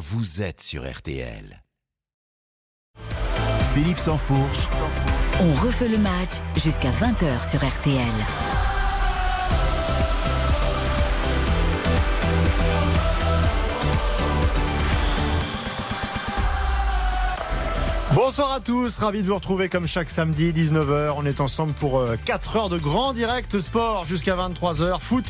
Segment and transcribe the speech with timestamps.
[0.00, 1.62] vous êtes sur RTL.
[3.74, 4.66] Philippe Sansfourche.
[5.42, 8.06] On refait le match jusqu'à 20h sur RTL.
[18.14, 21.12] Bonsoir à tous, ravi de vous retrouver comme chaque samedi 19h.
[21.16, 24.98] On est ensemble pour 4 heures de grand direct sport jusqu'à 23h.
[24.98, 25.26] Foot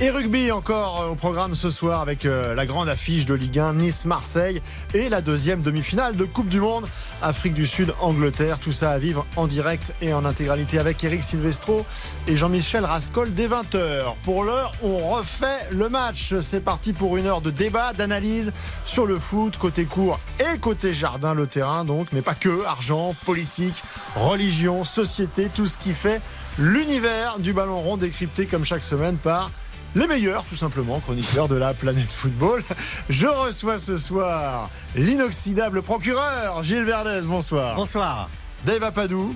[0.00, 3.60] et rugby encore euh, au programme ce soir avec euh, la grande affiche de Ligue
[3.60, 4.60] 1 Nice-Marseille
[4.92, 6.86] et la deuxième demi-finale de Coupe du Monde
[7.22, 8.58] Afrique du Sud-Angleterre.
[8.58, 11.86] Tout ça à vivre en direct et en intégralité avec Eric Silvestro
[12.26, 14.14] et Jean-Michel Rascol dès 20h.
[14.24, 16.34] Pour l'heure, on refait le match.
[16.40, 18.52] C'est parti pour une heure de débat, d'analyse
[18.84, 23.14] sur le foot, côté court et côté jardin, le terrain donc, mais pas que, argent,
[23.24, 23.82] politique,
[24.16, 26.20] religion, société, tout ce qui fait
[26.58, 29.50] l'univers du ballon rond décrypté comme chaque semaine par
[29.94, 32.62] les meilleurs, tout simplement, chroniqueurs de la planète football.
[33.08, 37.22] Je reçois ce soir l'inoxydable procureur Gilles Verdez.
[37.26, 37.76] Bonsoir.
[37.76, 38.28] Bonsoir.
[38.64, 39.34] Dave Apadou,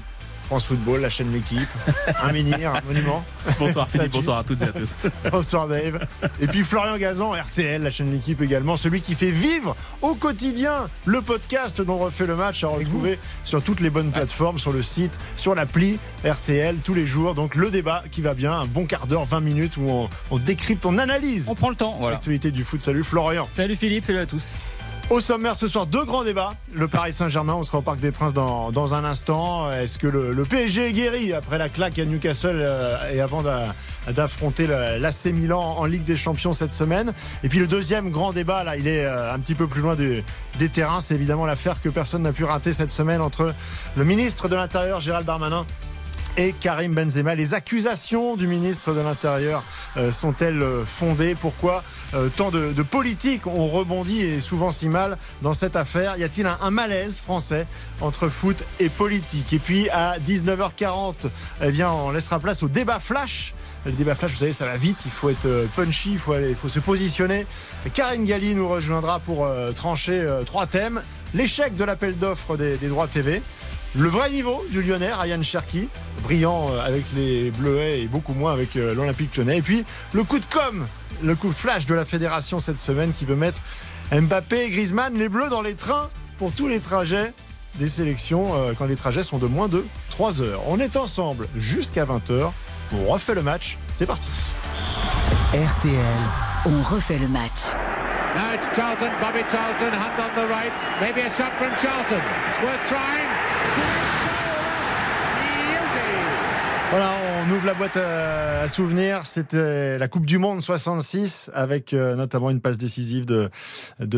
[0.49, 1.69] France Football, la chaîne L'équipe,
[2.23, 3.23] un menhir, un monument.
[3.59, 4.97] Bonsoir Philippe, bonsoir à toutes et à tous.
[5.31, 6.07] bonsoir Dave.
[6.41, 10.89] Et puis Florian Gazan, RTL, la chaîne L'équipe également, celui qui fait vivre au quotidien
[11.05, 14.73] le podcast dont on refait le match à retrouver sur toutes les bonnes plateformes, sur
[14.73, 17.35] le site, sur l'appli RTL tous les jours.
[17.35, 20.39] Donc le débat qui va bien, un bon quart d'heure, 20 minutes où on, on
[20.39, 21.51] décrypte, on analyse.
[21.51, 22.13] On prend le temps, voilà.
[22.13, 22.83] L'actualité du foot.
[22.83, 23.47] Salut Florian.
[23.51, 24.55] Salut Philippe, salut à tous.
[25.11, 26.51] Au sommaire ce soir, deux grands débats.
[26.75, 29.73] Le Paris Saint-Germain, on sera au Parc des Princes dans, un instant.
[29.73, 33.43] Est-ce que le, PSG est guéri après la claque à Newcastle euh, et avant
[34.15, 37.15] d'affronter l'AC Milan en Ligue des Champions cette semaine?
[37.43, 39.97] Et puis le deuxième grand débat, là, il est euh, un petit peu plus loin
[39.97, 41.01] des terrains.
[41.01, 43.55] C'est évidemment l'affaire que personne n'a pu rater cette semaine entre
[43.97, 45.65] le ministre de l'Intérieur, Gérald Darmanin,
[46.39, 47.35] et Karim Benzema.
[47.35, 49.63] Les accusations du ministre de l'Intérieur
[49.97, 51.35] euh, sont-elles fondées?
[51.35, 51.83] Pourquoi
[52.15, 56.17] euh, tant de, de politique ont rebondi et souvent si mal dans cette affaire?
[56.17, 57.67] Y a-t-il un, malaise français
[58.01, 59.53] entre foot et politique?
[59.53, 61.29] Et puis à 19h40,
[61.63, 63.53] eh bien, on laissera place au débat flash.
[63.85, 66.81] Le débat flash, vous savez, ça va vite, il faut être punchy, il faut, se
[66.81, 67.47] positionner.
[67.95, 71.03] Karine Galli nous rejoindra pour euh, trancher euh, trois thèmes.
[71.35, 73.43] L'échec de l'appel d'offres des droits TV,
[73.99, 75.89] le vrai niveau du Lyonnais, Ryan Cherki,
[76.23, 79.59] brillant avec les Bleuets et beaucoup moins avec l'Olympique Lyonnais.
[79.59, 80.87] Et puis le coup de com,
[81.23, 83.61] le coup de flash de la fédération cette semaine qui veut mettre
[84.13, 86.09] Mbappé et Griezmann, les Bleus dans les trains
[86.39, 87.33] pour tous les trajets
[87.75, 90.63] des sélections quand les trajets sont de moins de 3 heures.
[90.69, 92.53] On est ensemble jusqu'à 20h.
[92.93, 93.77] On refait le match.
[93.93, 94.31] C'est parti.
[95.53, 96.01] RTL.
[96.67, 97.75] On refait le match.
[98.37, 100.73] Now it's Charlton, Bobby Charlton, hand on the right.
[101.01, 102.21] Maybe a shot from Charlton.
[102.49, 103.27] It's worth trying.
[106.91, 107.11] Voilà,
[107.43, 109.27] on ouvre la boîte à, souvenirs.
[109.27, 113.51] C'était la Coupe du Monde 66 avec euh, notamment une passe décisive de,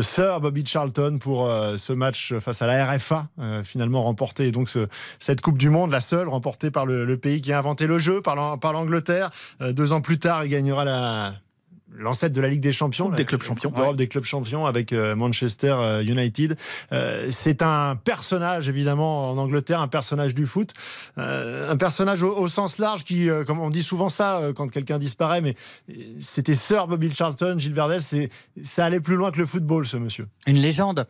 [0.01, 4.51] Sir Bobby Charlton pour euh, ce match face à la RFA, euh, finalement remporté.
[4.51, 4.87] Donc ce,
[5.19, 7.97] cette Coupe du Monde, la seule remportée par le, le pays qui a inventé le
[7.97, 9.31] jeu, par l'Angleterre.
[9.59, 11.33] deux ans plus tard, il gagnera la
[11.97, 15.15] l'ancêtre de la Ligue des Champions, Coupe des clubs champions, des clubs champions avec euh,
[15.15, 16.57] Manchester euh, United.
[16.91, 20.73] Euh, c'est un personnage évidemment en Angleterre, un personnage du foot,
[21.17, 24.69] euh, un personnage au, au, sens large qui, euh, comme on dit souvent ça quand
[24.69, 25.55] quelqu'un disparaît, mais
[26.19, 28.29] c'était Sir Bobby Charlton, Gilles Verdez,
[28.61, 30.27] ça allait plus loin que le football, ce monsieur.
[30.47, 31.07] Une légende.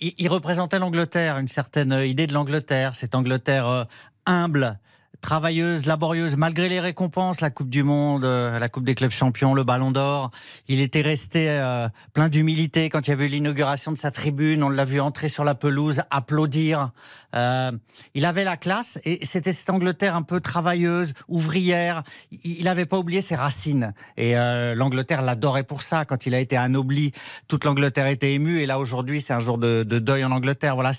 [0.00, 3.86] Il, il représentait l'Angleterre, une certaine idée de l'Angleterre, cette Angleterre
[4.26, 4.78] humble
[5.20, 9.54] travailleuse, laborieuse, malgré les récompenses, la Coupe du Monde, euh, la Coupe des clubs champions,
[9.54, 10.30] le Ballon d'Or.
[10.68, 14.62] Il était resté euh, plein d'humilité quand il y avait eu l'inauguration de sa tribune.
[14.62, 16.90] On l'a vu entrer sur la pelouse, applaudir.
[17.34, 17.72] Euh,
[18.14, 22.02] il avait la classe et c'était cette Angleterre un peu travailleuse, ouvrière.
[22.44, 24.34] Il n'avait pas oublié ses racines et
[24.74, 26.04] l'Angleterre l'adorait pour ça.
[26.04, 27.12] Quand il a été anobli,
[27.48, 30.74] toute l'Angleterre était émue et là aujourd'hui c'est un jour de, de, deuil en Angleterre.
[30.74, 30.92] Voilà.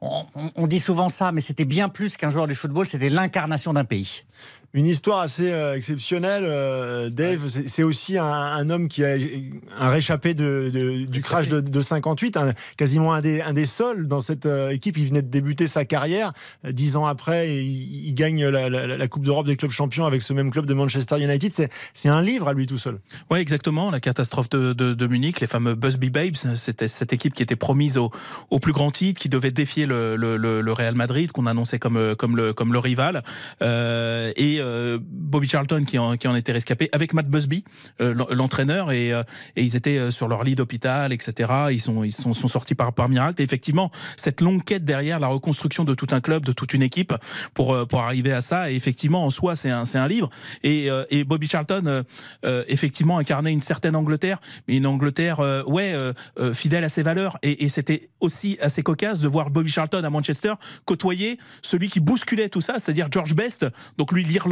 [0.00, 0.24] On,
[0.54, 2.86] on dit souvent ça, mais c'était bien plus qu'un joueur du football.
[2.86, 4.24] C'était l'incarnation d'un pays
[4.74, 6.44] une histoire assez euh, exceptionnelle.
[6.46, 7.64] Euh, Dave, ouais.
[7.66, 9.16] c'est aussi un, un, homme qui a
[9.78, 13.66] un réchappé de, de, du crash de, de 58, un, quasiment un des, un des
[13.66, 14.96] seuls dans cette euh, équipe.
[14.96, 16.32] Il venait de débuter sa carrière.
[16.64, 20.22] Dix ans après, il, il gagne la, la, la Coupe d'Europe des clubs champions avec
[20.22, 21.68] ce même club de Manchester United.
[21.94, 22.98] C'est un livre à lui tout seul.
[23.30, 23.90] Oui, exactement.
[23.90, 28.10] La catastrophe de, Munich, les fameux Busby Babes, c'était cette équipe qui était promise au,
[28.48, 32.14] au plus grand titre, qui devait défier le, le, le Real Madrid, qu'on annonçait comme,
[32.16, 33.22] comme, le, comme le rival.
[33.60, 34.61] Et
[35.00, 37.64] Bobby Charlton qui en, était rescapé avec Matt Busby,
[38.00, 39.22] euh, l'entraîneur, et, euh,
[39.56, 41.52] et ils étaient sur leur lit d'hôpital, etc.
[41.70, 43.40] Ils sont sortis par miracle.
[43.40, 46.82] Et effectivement, cette longue quête derrière la reconstruction de tout un club, de toute une
[46.82, 47.14] équipe
[47.54, 48.70] pour arriver à ça.
[48.70, 50.30] Et effectivement, en soi, c'est un livre.
[50.62, 50.88] Et,
[51.24, 52.04] Bobby Charlton,
[52.68, 55.94] effectivement, incarnait une certaine Angleterre, mais une Angleterre, ouais,
[56.52, 57.38] fidèle à ses valeurs.
[57.42, 60.54] Et, et c'était aussi assez cocasse de voir Bobby Charlton à Manchester
[60.84, 63.66] côtoyer celui qui bousculait tout ça, c'est-à-dire George Best,
[63.98, 64.51] donc lui l'Irlandais,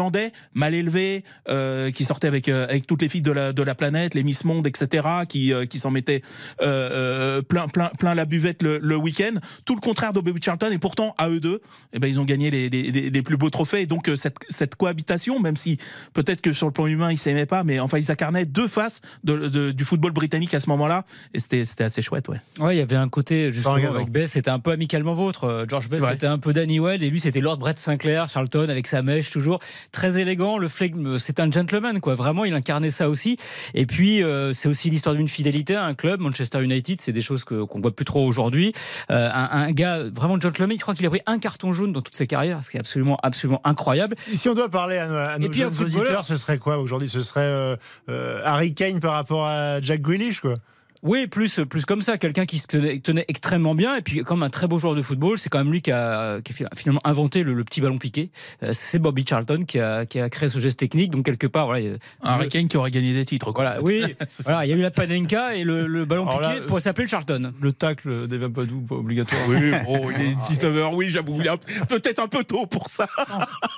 [0.54, 3.74] mal élevé, euh, qui sortait avec euh, avec toutes les filles de la de la
[3.74, 6.22] planète, les Miss Monde, etc., qui euh, qui s'en mettait
[6.58, 9.34] plein plein plein la buvette le, le week-end.
[9.64, 11.60] Tout le contraire de Bobby Charlton, et pourtant à eux deux,
[11.92, 13.82] eh ben ils ont gagné les, les, les plus beaux trophées.
[13.82, 15.78] Et donc cette cette cohabitation, même si
[16.14, 19.00] peut-être que sur le plan humain ils s'aimaient pas, mais enfin ils incarnaient deux faces
[19.24, 21.04] de, de, du football britannique à ce moment-là,
[21.34, 22.40] et c'était c'était assez chouette, ouais.
[22.58, 25.66] Ouais, il y avait un côté justement avec Best, c'était un peu amicalement vôtre.
[25.68, 28.86] George Best, c'était un peu Danny Wade, et lui c'était Lord Brett Sinclair, Charlton avec
[28.86, 29.60] sa mèche toujours
[29.92, 30.58] très élégant.
[30.58, 32.14] Le flegme, c'est un gentleman quoi.
[32.14, 33.36] Vraiment, il incarnait ça aussi.
[33.74, 36.20] Et puis euh, c'est aussi l'histoire d'une fidélité à un club.
[36.20, 38.72] Manchester United, c'est des choses que qu'on voit plus trop aujourd'hui.
[39.10, 40.76] Euh, un, gars vraiment gentleman.
[40.78, 42.80] Je crois qu'il a pris un carton jaune dans toute sa carrière, ce qui est
[42.80, 44.16] absolument absolument incroyable.
[44.32, 47.08] Si on doit parler à, nos, jeunes auditeurs, ce serait quoi aujourd'hui?
[47.08, 47.76] Ce serait
[48.08, 50.54] euh, Harry Kane par rapport à Jack Grealish quoi.
[51.02, 54.50] Oui, plus, plus comme ça, quelqu'un qui se tenait, extrêmement bien et puis comme un
[54.50, 57.42] très beau joueur de football, c'est quand même lui qui a, qui a finalement inventé
[57.42, 58.30] le, petit ballon piqué.
[58.62, 61.66] Euh, c'est Bobby Charlton qui a, qui a créé ce geste technique, donc quelque part,
[61.66, 61.96] voilà.
[62.22, 63.52] Un Harry Kane qui aurait gagné des titres.
[63.52, 64.04] Quoi, voilà, oui,
[64.44, 67.52] voilà, il y a eu la Panenka et le, ballon piqué pour s'appeler le Charlton.
[67.60, 69.40] Le tacle d'Evan Padou, pas obligatoire.
[69.48, 71.40] Oui, oh, il est 19h, oui, j'avoue,
[71.88, 73.06] peut-être un peu tôt pour ça.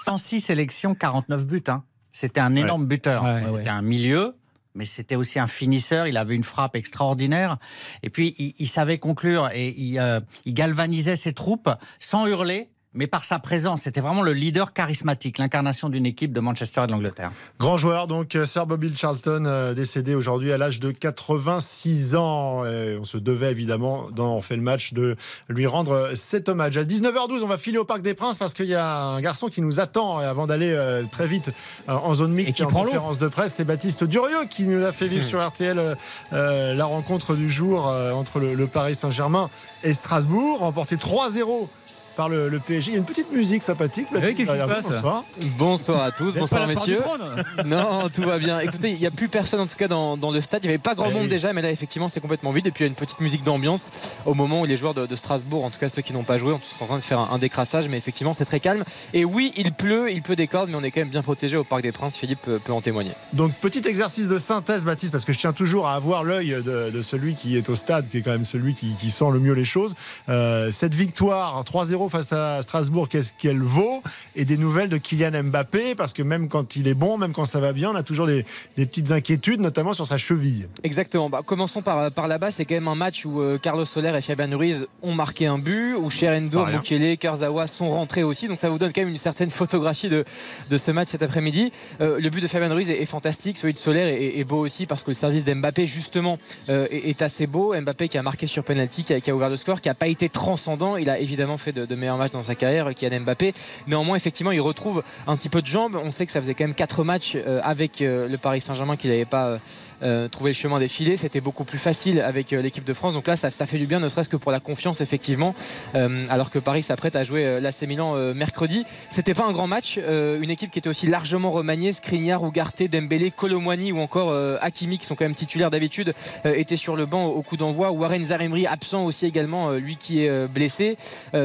[0.04, 1.62] 106 sélections, 49 buts.
[1.68, 1.84] Hein.
[2.10, 3.24] C'était un énorme buteur.
[3.46, 4.34] C'était un milieu
[4.74, 6.06] mais c'était aussi un finisseur.
[6.06, 7.58] Il avait une frappe extraordinaire.
[8.02, 11.70] Et puis, il, savait conclure et il, euh, il galvanisait ses troupes
[12.00, 13.82] sans hurler mais par sa présence.
[13.82, 17.32] C'était vraiment le leader charismatique, l'incarnation d'une équipe de Manchester et de l'Angleterre.
[17.58, 22.62] Grand joueur, donc euh, Sir Bobby Charlton, euh, décédé aujourd'hui à l'âge de 86 ans.
[22.64, 25.16] on se devait évidemment, dans On fait le match, de
[25.48, 26.76] lui rendre cet hommage.
[26.76, 29.48] À 19h12, on va filer au Parc des Princes parce qu'il y a un garçon
[29.48, 31.50] qui nous attend avant d'aller euh, très vite
[31.88, 33.54] en zone mixte et, en conférence de presse.
[33.54, 35.28] C'est Baptiste Durieux qui nous a fait vivre hmm.
[35.28, 35.96] sur RTL
[36.32, 39.50] la rencontre du jour entre le, le Paris Saint-Germain
[39.84, 41.68] et Strasbourg, remporté 3-0
[42.12, 42.90] par le, PSG.
[42.90, 44.06] Il y a une petite musique sympathique.
[44.12, 45.24] Qu'est-ce qui se passe bonsoir.
[45.58, 46.02] bonsoir.
[46.02, 47.00] à tous, bonsoir messieurs.
[47.66, 48.60] non, tout va bien.
[48.60, 50.64] Écoutez, il n'y a plus personne en tout cas dans, le stade.
[50.64, 52.66] Il n'y avait pas grand monde déjà, mais là effectivement c'est complètement vide.
[52.66, 53.90] Et puis il y a une petite musique d'ambiance
[54.26, 56.54] au moment où les joueurs de, Strasbourg, en tout cas ceux qui n'ont pas joué,
[56.78, 57.88] sont en train de faire un, décrassage.
[57.88, 58.84] Mais effectivement c'est très calme.
[59.14, 61.56] Et oui, il pleut, il pleut des cordes, mais on est quand même bien protégé
[61.56, 62.16] au Parc des Princes.
[62.16, 63.12] Philippe peut, en témoigner.
[63.32, 67.02] Donc petit exercice de synthèse, Baptiste, parce que je tiens toujours à avoir l'œil de,
[67.02, 69.64] celui qui est au stade, qui est quand même celui qui, sent le mieux les
[69.64, 69.94] choses.
[70.28, 74.02] Euh, cette victoire 3-0 face à Strasbourg qu'est-ce qu'elle vaut
[74.36, 77.44] et des nouvelles de Kylian Mbappé parce que même quand il est bon, même quand
[77.44, 78.44] ça va bien, on a toujours des,
[78.76, 80.68] petites inquiétudes, notamment sur sa cheville.
[80.82, 81.28] Exactement.
[81.28, 82.50] Bah, commençons par, par là-bas.
[82.50, 85.58] C'est quand même un match où euh, Carlos Soler et Fabian Ruiz ont marqué un
[85.58, 88.48] but, où Sherendo, Mukele, Kurzawa sont rentrés aussi.
[88.48, 90.24] Donc ça vous donne quand même une certaine photographie de,
[90.70, 91.72] de ce match cet après-midi.
[92.00, 93.58] Euh, le but de Fabian Ruiz est, fantastique.
[93.58, 96.38] Celui de Soler est, beau aussi parce que le service d'Mbappé, justement,
[96.68, 97.74] euh, est, assez beau.
[97.78, 100.28] Mbappé qui a marqué sur penalty, qui a, ouvert le score, qui n'a pas été
[100.28, 100.96] transcendant.
[100.96, 103.52] Il a évidemment fait de, de meilleurs matchs dans sa carrière Kylian Mbappé.
[103.86, 105.98] Néanmoins, effectivement, il retrouve un petit peu de jambes.
[106.02, 108.96] On sait que ça faisait quand même 4 matchs euh, avec euh, le Paris Saint-Germain
[108.96, 109.58] qu'il n'avait pas
[110.02, 111.16] euh, trouver le chemin des filets.
[111.16, 113.14] C'était beaucoup plus facile avec euh, l'équipe de France.
[113.14, 115.54] Donc là, ça, fait du bien, ne serait-ce que pour la confiance, effectivement.
[115.94, 118.84] Euh, alors que Paris s'apprête à jouer l'AC Milan mercredi.
[119.10, 119.98] C'était pas un grand match.
[119.98, 121.92] une équipe qui était aussi largement remaniée.
[121.92, 126.14] Skriniar, Ougarté, Dembélé, Colomwani ou encore Hakimi, qui sont quand même titulaires d'habitude,
[126.44, 127.90] étaient sur le banc au coup d'envoi.
[127.90, 130.96] Warren Zaremri, absent aussi également, lui qui est blessé.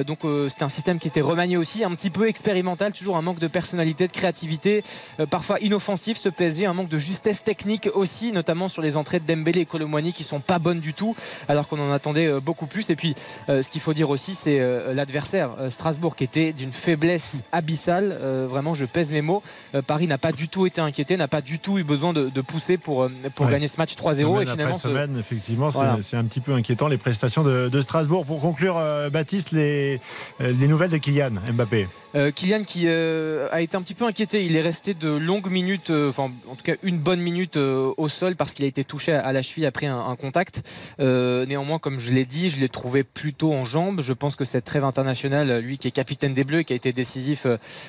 [0.06, 3.40] donc c'était un système qui était remanié aussi, un petit peu expérimental, toujours un manque
[3.40, 4.84] de personnalité, de créativité,
[5.30, 9.20] parfois inoffensif ce PSG, un manque de justesse technique aussi, notamment notamment sur les entrées
[9.20, 11.18] de Dembélé et Colomwani qui sont pas bonnes du tout,
[11.50, 12.90] alors qu'on en attendait euh, beaucoup plus.
[12.90, 13.14] Et puis,
[13.50, 18.18] euh, ce qu'il faut dire aussi, c'est euh, l'adversaire, Strasbourg, qui était d'une faiblesse abyssale.
[18.50, 19.44] vraiment, je pèse mes mots.
[19.86, 22.78] Paris n'a pas du tout été inquiété, n'a pas du tout eu besoin de, pousser
[22.78, 24.44] pour, pour gagner ce match 3-0.
[24.44, 25.70] Et finalement, semaine, effectivement,
[26.02, 28.26] c'est un petit peu inquiétant les prestations de, Strasbourg.
[28.26, 30.00] Pour conclure, Baptiste, les,
[30.40, 31.88] les nouvelles de Kylian Mbappé.
[32.36, 34.46] Kylian qui a été un petit peu inquiété.
[34.46, 38.37] Il est resté de longues minutes, enfin en tout cas une bonne minute au sol
[38.38, 40.62] parce qu'il a été touché à la cheville après un, contact.
[41.00, 44.02] néanmoins, comme je l'ai dit, je l'ai trouvé plutôt en jambes.
[44.02, 46.94] Je pense que cette trêve internationale, lui qui est capitaine des Bleus, qui a été
[46.94, 47.46] décisif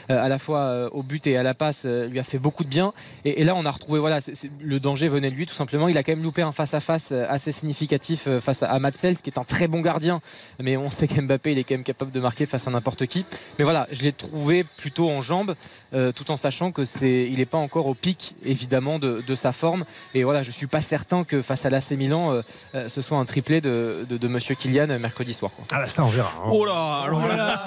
[0.09, 2.93] à la fois au but et à la passe, lui a fait beaucoup de bien.
[3.25, 4.19] Et, là, on a retrouvé, voilà,
[4.61, 5.89] le danger venait de lui tout simplement.
[5.89, 9.45] Il a quand même loupé un face-à-face assez significatif face à, Matsels, qui est un
[9.45, 10.21] très bon gardien.
[10.61, 13.25] Mais on sait qu'Mbappé, il est quand même capable de marquer face à n'importe qui.
[13.59, 15.55] Mais voilà, je l'ai trouvé plutôt en jambes,
[15.93, 19.85] tout en sachant que c'est, il n'est pas encore au pic, évidemment, de, sa forme.
[20.15, 22.43] Et voilà, je suis pas certain que face à l'AC Milan,
[22.75, 25.51] ce soit un triplé de, de, Monsieur Kylian mercredi soir.
[25.73, 26.31] Ah là, ça on verra.
[26.37, 26.51] Hein.
[26.53, 27.65] Oh là, alors là,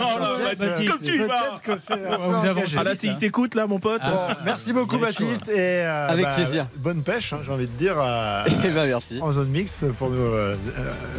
[0.88, 1.58] comme tu vas.
[2.78, 4.02] Ah là, s'il t'écoute là, mon pote.
[4.46, 5.50] merci beaucoup, Baptiste.
[5.50, 6.68] Et avec bah, plaisir.
[6.78, 7.94] Bonne pêche, hein, j'ai envie de dire.
[7.94, 9.20] et bah, merci.
[9.22, 10.32] En zone mix pour nous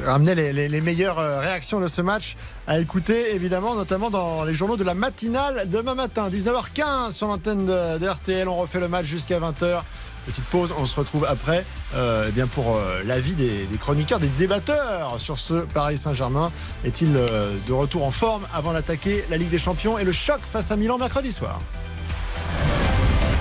[0.06, 4.76] ramener les, les meilleures réactions de ce match à écouter évidemment, notamment dans les journaux
[4.76, 8.48] de la matinale demain matin, 19h15 sur l'antenne de, RTL.
[8.48, 9.82] On refait le match jusqu'à 20h.
[10.26, 11.64] Petite pause, on se retrouve après
[11.94, 16.52] euh, eh bien pour euh, l'avis des, chroniqueurs, des débatteurs sur ce Paris Saint-Germain.
[16.84, 20.40] Est-il euh, de retour en forme avant d'attaquer la Ligue des Champions et le choc
[20.40, 21.58] face à Milan mercredi soir?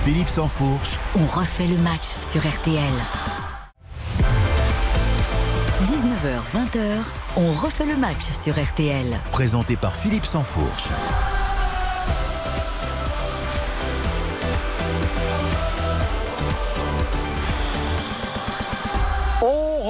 [0.04, 0.98] Philippe Sansfourche.
[1.14, 2.82] On refait le match sur RTL.
[5.84, 6.98] 19h, 20h,
[7.36, 9.20] on refait le match sur RTL.
[9.30, 10.88] Présenté par Philippe Sansfourche.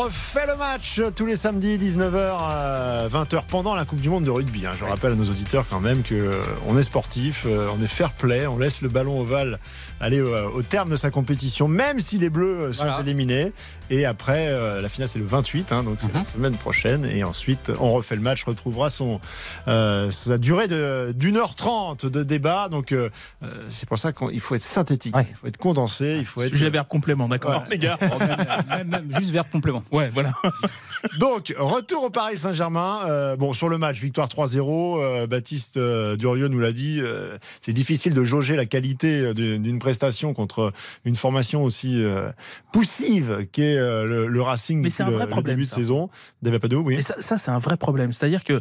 [0.05, 4.67] Refait le match tous les samedis 19h 20h pendant la Coupe du monde de rugby.
[4.67, 4.73] Hein.
[4.79, 7.89] Je rappelle à nos auditeurs quand même que euh, on est sportif, euh, on est
[7.89, 9.59] fair play, on laisse le ballon ovale
[10.01, 13.53] aller euh, au, terme de sa compétition, même si les Bleus sont éliminés.
[13.91, 16.27] Et après, la finale c'est le 28, hein, donc c'est la mhm.
[16.27, 17.05] semaine prochaine.
[17.05, 19.21] Et ensuite, on refait le match, retrouvera son
[19.67, 20.67] sa durée
[21.13, 22.69] d'une heure trente de débat.
[22.69, 22.95] Donc
[23.69, 26.49] c'est pour ça qu'il faut être synthétique, il faut être condensé, il faut être.
[26.49, 27.99] Sujet verbe complément, d'accord, les gars.
[29.11, 29.83] juste verbe complément.
[29.93, 30.33] Ouais, voilà.
[31.19, 33.01] Donc, retour au Paris Saint-Germain.
[33.07, 35.03] Euh, bon, sur le match, victoire 3-0.
[35.03, 37.01] Euh, Baptiste euh, Durieux nous l'a dit.
[37.61, 40.73] c'est difficile de jauger la qualité d'une prestation contre
[41.05, 42.03] une formation aussi
[42.73, 46.09] poussive qu'est le, Racing Mais c'est un vrai problème, début de saison.
[46.43, 47.03] oui.
[47.03, 48.13] ça, ça c'est un vrai problème.
[48.13, 48.61] C'est-à-dire que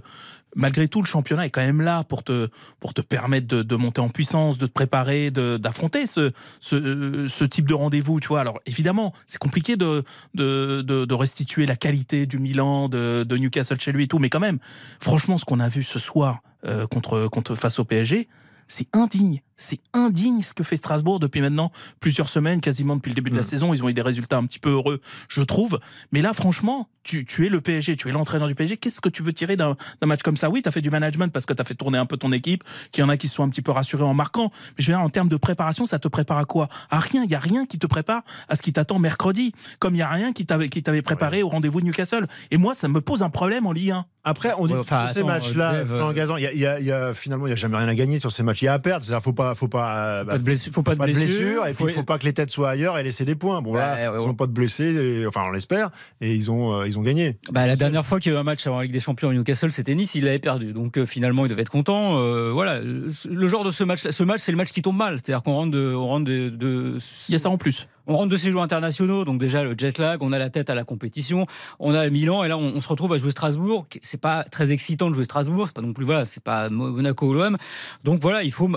[0.55, 3.75] malgré tout, le championnat est quand même là pour te, pour te permettre de, de
[3.75, 8.20] monter en puissance, de te préparer, d'affronter ce, ce, ce, type de rendez-vous.
[8.20, 10.03] Tu vois, alors évidemment, c'est compliqué de,
[10.34, 14.29] de, de, restituer la qualité du Milan, de, de Newcastle chez lui et tout, mais
[14.29, 14.60] quand même,
[15.00, 18.27] franchement, ce qu'on a vu ce soir euh, contre, contre face au PSG,
[18.72, 19.41] c'est indigne.
[19.58, 23.36] C'est indigne ce que fait Strasbourg depuis maintenant plusieurs semaines, quasiment depuis le début de
[23.36, 23.46] la mm.
[23.46, 23.74] saison.
[23.74, 25.79] Ils ont eu des résultats un petit peu heureux, je trouve.
[26.12, 28.77] Mais là, franchement, tu, tu es le PSG, tu es l'entraîneur du PSG.
[28.77, 30.50] Qu'est-ce que tu veux tirer d'un match comme ça?
[30.50, 32.31] Oui, tu as fait du management parce que tu as fait tourner un peu ton
[32.31, 34.51] équipe, qu'il y en a qui se sont un petit peu rassurés en marquant.
[34.77, 36.70] Mais je veux dire, en termes de préparation, ça te prépare à quoi?
[36.89, 37.24] À rien.
[37.24, 39.53] Il y a rien qui te prépare à ce qui t'attend mercredi.
[39.79, 42.27] Comme il y a rien qui t'avait qui t'avait préparé au rendez-vous de Newcastle.
[42.51, 44.05] Et moi, ça me pose un problème en Ligue 1.
[44.24, 47.53] Après, on dit que ces matchs-là, euh, il y, a, y a, finalement, il y
[47.53, 48.62] a jamais rien à gagner sur ces matchs.
[48.62, 49.03] Il y a à perdre.
[49.10, 51.93] Il faut pas, faut pas, pas de blessure, faut pas de blessure, et puis il
[51.93, 53.62] faut pas que les têtes soient ailleurs et laisser des points.
[53.62, 55.89] Bon là, ils n'ont pas de blessés, enfin on l'espère,
[56.20, 57.38] et ils ont, euh, ils ont gagné.
[57.52, 59.34] Bah, la dernière fois qu'il y a eu un match avant Ligue des Champions à
[59.34, 60.74] Newcastle, c'était Nice, il l'avait perdu.
[60.74, 62.22] Donc euh, finalement, il devait être content.
[62.54, 65.20] voilà, le genre de ce match, ce match, c'est le match qui tombe mal.
[65.24, 66.98] C'est-à-dire qu'on rentre de, on rentre de,
[67.30, 67.88] Il y a ça en plus.
[68.12, 70.75] On rentre de séjours internationaux, donc déjà le jet lag, on a la tête à
[70.75, 71.46] la compétition,
[71.80, 73.88] on a Milan et là on, se retrouve à jouer Strasbourg.
[74.01, 77.27] C'est pas très excitant de jouer Strasbourg, c'est pas non plus voilà, c'est pas Monaco
[77.27, 77.58] ou l'OM.
[78.03, 78.70] Donc voilà, il faut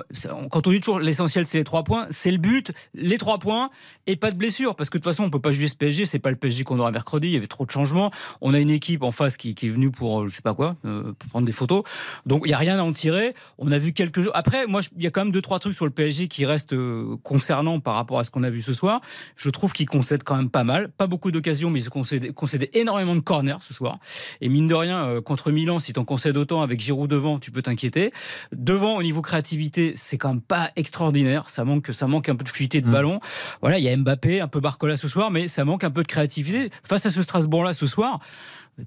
[0.53, 3.71] quand on dit toujours l'essentiel c'est les trois points, c'est le but, les trois points
[4.07, 6.07] et pas de blessure parce que de toute façon on peut pas jouer ce PSG,
[6.07, 8.13] c'est pas le PSG qu'on aura mercredi, il y avait trop de changements.
[8.41, 11.13] On a une équipe en face qui, est venue pour je sais pas quoi, euh,
[11.19, 11.83] pour prendre des photos.
[12.25, 13.35] Donc il y a rien à en tirer.
[13.59, 14.33] On a vu quelques jours.
[14.37, 16.73] Après moi il y a quand même deux trois trucs sur le PSG qui restent
[16.73, 19.01] euh, concernants par rapport à ce qu'on a vu ce soir.
[19.37, 20.89] Je trouve qu'il concède quand même pas mal.
[20.91, 23.99] Pas beaucoup d'occasions, mais il concède, concède énormément de corners ce soir.
[24.41, 27.51] Et mine de rien, euh, contre Milan, si t'en concèdes autant avec Giroud devant, tu
[27.51, 28.13] peux t'inquiéter.
[28.53, 31.51] Devant, au niveau créativité, c'est quand même pas extraordinaire.
[31.51, 32.93] Ça manque, ça manque un peu de fluidité de mmh.
[32.93, 33.21] ballon.
[33.61, 36.03] Voilà, il y a Mbappé, un peu Barcola ce soir, mais ça manque un peu
[36.03, 36.71] de créativité.
[36.83, 38.21] Face à ce Strasbourg-là ce soir,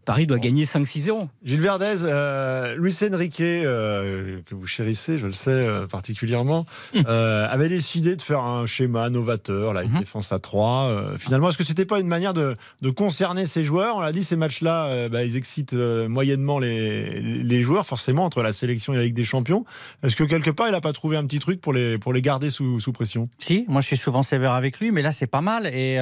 [0.04, 1.30] Paris doit gagner 5-6-0.
[1.44, 7.04] Gilles Verdez, euh, Luis Enrique, euh, que vous chérissez, je le sais euh, particulièrement, hum.
[7.08, 10.00] euh, avait décidé de faire un schéma novateur, hum.
[10.00, 11.14] défense à 3.
[11.18, 13.96] finalement, est-ce que c'était pas une manière de, de concerner ces joueurs?
[13.96, 18.52] On l'a dit, ces matchs-là, bah, ils excitent moyennement les, les, joueurs, forcément, entre la
[18.52, 19.64] sélection et la Ligue des Champions.
[20.04, 22.22] Est-ce que quelque part, il n'a pas trouvé un petit truc pour les, pour les
[22.22, 23.30] garder sous, sous pression?
[23.40, 25.68] Si, moi je suis souvent sévère avec lui, mais là c'est pas mal.
[25.68, 25.98] Et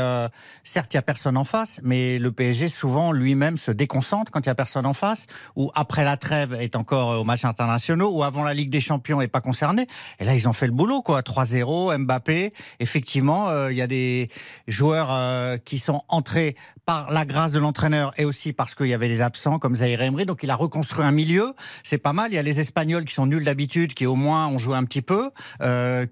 [0.63, 4.41] certes, il n'y a personne en face, mais le PSG souvent lui-même se déconcentre quand
[4.41, 8.12] il y a personne en face, ou après la trêve est encore au match internationaux,
[8.12, 9.88] ou avant la Ligue des Champions est pas concerné.
[10.20, 11.22] Et là, ils ont fait le boulot, quoi.
[11.22, 12.53] 3-0, Mbappé.
[12.79, 14.29] Effectivement, euh, il y a des
[14.67, 16.55] joueurs euh, qui sont entrés
[16.86, 20.01] par la grâce de l'entraîneur et aussi parce qu'il y avait des absents comme Zaire
[20.01, 20.25] Emery.
[20.25, 21.53] Donc il a reconstruit un milieu.
[21.84, 22.32] C'est pas mal.
[22.32, 24.84] Il y a les Espagnols qui sont nuls d'habitude, qui au moins ont joué un
[24.84, 25.32] petit peu.
[25.62, 26.05] Euh,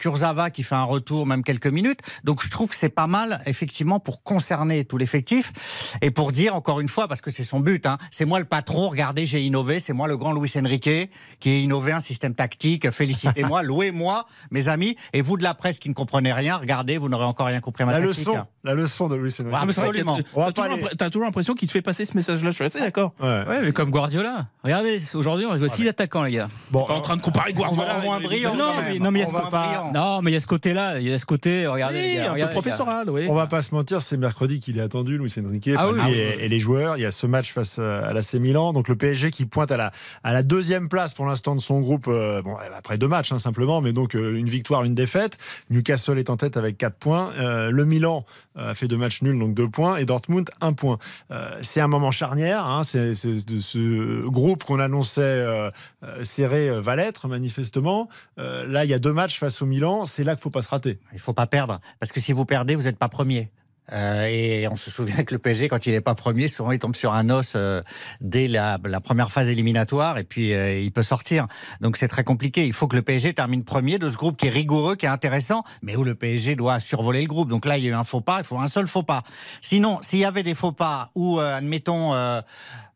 [0.53, 1.99] qui fait un retour, même quelques minutes.
[2.23, 5.53] Donc je trouve que c'est pas mal, effectivement, pour concerner tout l'effectif
[6.01, 8.45] et pour dire encore une fois, parce que c'est son but, hein, c'est moi le
[8.45, 8.89] patron.
[8.89, 9.79] Regardez, j'ai innové.
[9.79, 12.89] C'est moi le grand Luis Enrique qui a innové un système tactique.
[12.89, 14.95] Félicitez-moi, louez-moi, mes amis.
[15.13, 17.83] Et vous de la presse qui ne comprenez rien, regardez, vous n'aurez encore rien compris
[17.83, 18.27] à ma la tactique.
[18.27, 19.53] Leçon, la leçon de Luis Enrique.
[19.53, 20.17] Absolument.
[20.97, 22.49] T'as toujours l'impression qu'il te fait passer ce message-là.
[22.49, 23.13] Je suis assez d'accord.
[23.21, 24.47] Ouais, mais comme Guardiola.
[24.63, 26.49] Regardez, aujourd'hui, on joue 6 attaquants, les gars.
[26.71, 27.99] Bon, pas en train de comparer Guardiola.
[28.03, 28.55] moins brillant.
[28.55, 29.91] Non, mais, non, mais il y a ce pas...
[29.93, 30.99] non, mais il y a ce côté-là.
[30.99, 31.99] Il y a ce côté, regardez.
[31.99, 33.27] Oui, gars, un regardez, peu professoral, oui.
[33.29, 36.49] On va pas se mentir, c'est mercredi qu'il est attendu, Luis Enrique, Ah oui, et
[36.49, 36.97] les joueurs.
[36.97, 38.73] Il y a ce match face à l'AC Milan.
[38.73, 39.91] Donc le PSG qui pointe à
[40.23, 42.05] la, deuxième place pour l'instant de son groupe.
[42.07, 45.37] euh, bon, après deux matchs hein, simplement, mais donc euh, une victoire, une défaite.
[45.69, 47.31] Newcastle est en tête avec 4 points.
[47.39, 48.25] Euh, le Milan
[48.57, 49.97] euh, a fait deux matchs nuls, donc 2 points.
[49.97, 50.97] Et Dortmund, 1 point.
[51.31, 52.65] Euh, c'est un moment charnière.
[52.65, 55.69] Hein, de ce groupe qu'on annonçait euh,
[56.03, 58.09] euh, serré euh, va l'être, manifestement.
[58.39, 60.05] Euh, là, il y a deux matchs face au Milan.
[60.05, 60.99] C'est là qu'il faut pas se rater.
[61.13, 63.51] Il faut pas perdre, parce que si vous perdez, vous n'êtes pas premier.
[63.91, 66.79] Euh, et on se souvient que le PSG, quand il n'est pas premier, souvent il
[66.79, 67.81] tombe sur un os euh,
[68.21, 71.47] dès la, la première phase éliminatoire et puis euh, il peut sortir.
[71.81, 72.65] Donc c'est très compliqué.
[72.65, 75.09] Il faut que le PSG termine premier de ce groupe qui est rigoureux, qui est
[75.09, 77.49] intéressant, mais où le PSG doit survoler le groupe.
[77.49, 78.37] Donc là, il y a eu un faux pas.
[78.39, 79.23] Il faut un seul faux pas.
[79.61, 82.41] Sinon, s'il y avait des faux pas ou euh, admettons euh,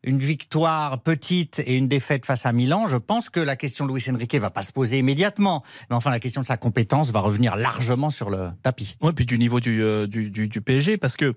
[0.04, 3.92] une victoire petite et une défaite face à Milan, je pense que la question de
[3.92, 5.62] Luis Enrique va pas se poser immédiatement.
[5.90, 8.96] Mais enfin, la question de sa compétence va revenir largement sur le tapis.
[9.00, 11.34] Ouais, puis du niveau du, euh, du, du, du PSG, parce que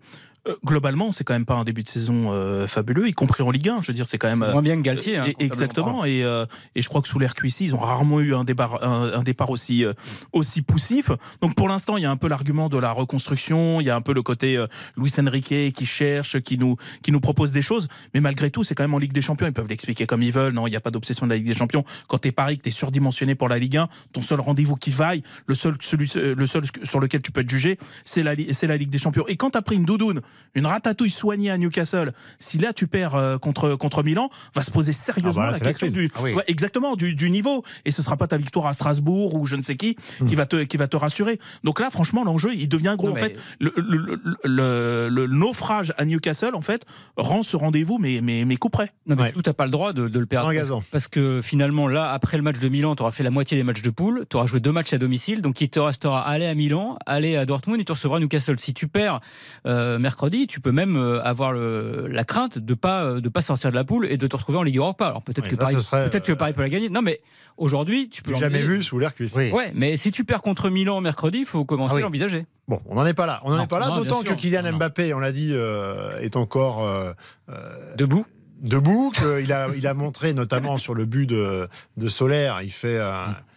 [0.65, 3.69] globalement, c'est quand même pas un début de saison euh, fabuleux, y compris en Ligue
[3.69, 3.81] 1.
[3.81, 4.39] Je veux dire, c'est quand même.
[4.51, 5.17] Moins bien que Galtier.
[5.17, 6.03] hein, et- exactement.
[6.05, 6.45] Et, euh,
[6.75, 9.23] et je crois que sous l'air Cuissi, ils ont rarement eu un départ, un, un
[9.23, 9.93] départ aussi, euh,
[10.33, 11.11] aussi poussif.
[11.41, 13.81] Donc pour l'instant, il y a un peu l'argument de la reconstruction.
[13.81, 14.67] Il y a un peu le côté euh,
[14.97, 17.87] Luis Enrique qui cherche, qui nous, qui nous propose des choses.
[18.13, 19.47] Mais malgré tout, c'est quand même en Ligue des Champions.
[19.47, 20.53] Ils peuvent l'expliquer comme ils veulent.
[20.53, 21.83] Non, il n'y a pas d'obsession de la Ligue des Champions.
[22.07, 25.21] Quand t'es Paris, que t'es surdimensionné pour la Ligue 1, ton seul rendez-vous qui vaille,
[25.45, 28.67] le seul, celui, euh, le seul sur lequel tu peux être jugé, c'est la, c'est
[28.67, 29.25] la Ligue des Champions.
[29.27, 30.21] Et quand t'as pris une doudoune,
[30.55, 34.71] une ratatouille soignée à Newcastle, si là tu perds euh, contre, contre Milan, va se
[34.71, 36.33] poser sérieusement Ah bah là, la question du, Ah oui.
[36.33, 37.63] Ouais, exactement, du, du niveau.
[37.85, 39.95] Et ce sera pas ta victoire à Strasbourg ou je ne sais qui
[40.27, 41.39] qui va te qui va te rassurer.
[41.63, 43.07] Donc là, franchement, l'enjeu il devient gros.
[43.07, 46.85] Non, en mais- fait, le, le, le, le- le naufrage à Newcastle en fait
[47.17, 48.91] rend ce rendez-vous mais mais mais coup près.
[49.07, 49.27] Non, mais Ouais.
[49.27, 50.49] surtout, t'as pas le droit de, de le perdre.
[50.71, 50.81] En.
[50.91, 53.63] Parce que finalement, là, après le match de Milan, tu auras fait la moitié des
[53.63, 56.45] matchs de poule, tu auras joué deux matchs à domicile, donc il te restera aller
[56.45, 58.59] à Milan, aller à Dortmund et tu recevras Newcastle.
[58.59, 59.19] Si tu perds
[59.65, 63.41] euh, mercredi, tu peux même euh, avoir le, la crainte de pas euh, de pas
[63.41, 65.07] sortir de la poule et de te retrouver en Ligue Europa.
[65.07, 66.89] Alors peut-être que ça, Paris, ce serait, peut-être que euh, Paris peut la gagner.
[66.89, 67.21] Non, mais
[67.57, 69.37] aujourd'hui, tu peux Jamais vu sous l'air Cuissi.
[69.37, 69.51] Oui.
[69.51, 72.01] Ouais, mais si tu perds contre Milan mercredi, il faut commencer Ah oui.
[72.01, 72.45] à l'envisager.
[72.67, 73.41] Bon, on n'en est pas là.
[73.43, 74.33] On n'en est pas là, d'autant que.
[74.33, 74.73] Kylian.
[74.73, 77.11] Mbappé, on l'a dit, euh, est encore euh,
[77.49, 78.25] euh, Debout.
[78.61, 79.11] debout.
[79.11, 81.67] qu'il a, il a montré notamment sur le but de,
[81.97, 82.99] de Solaire, il fait.
[82.99, 83.50] un- il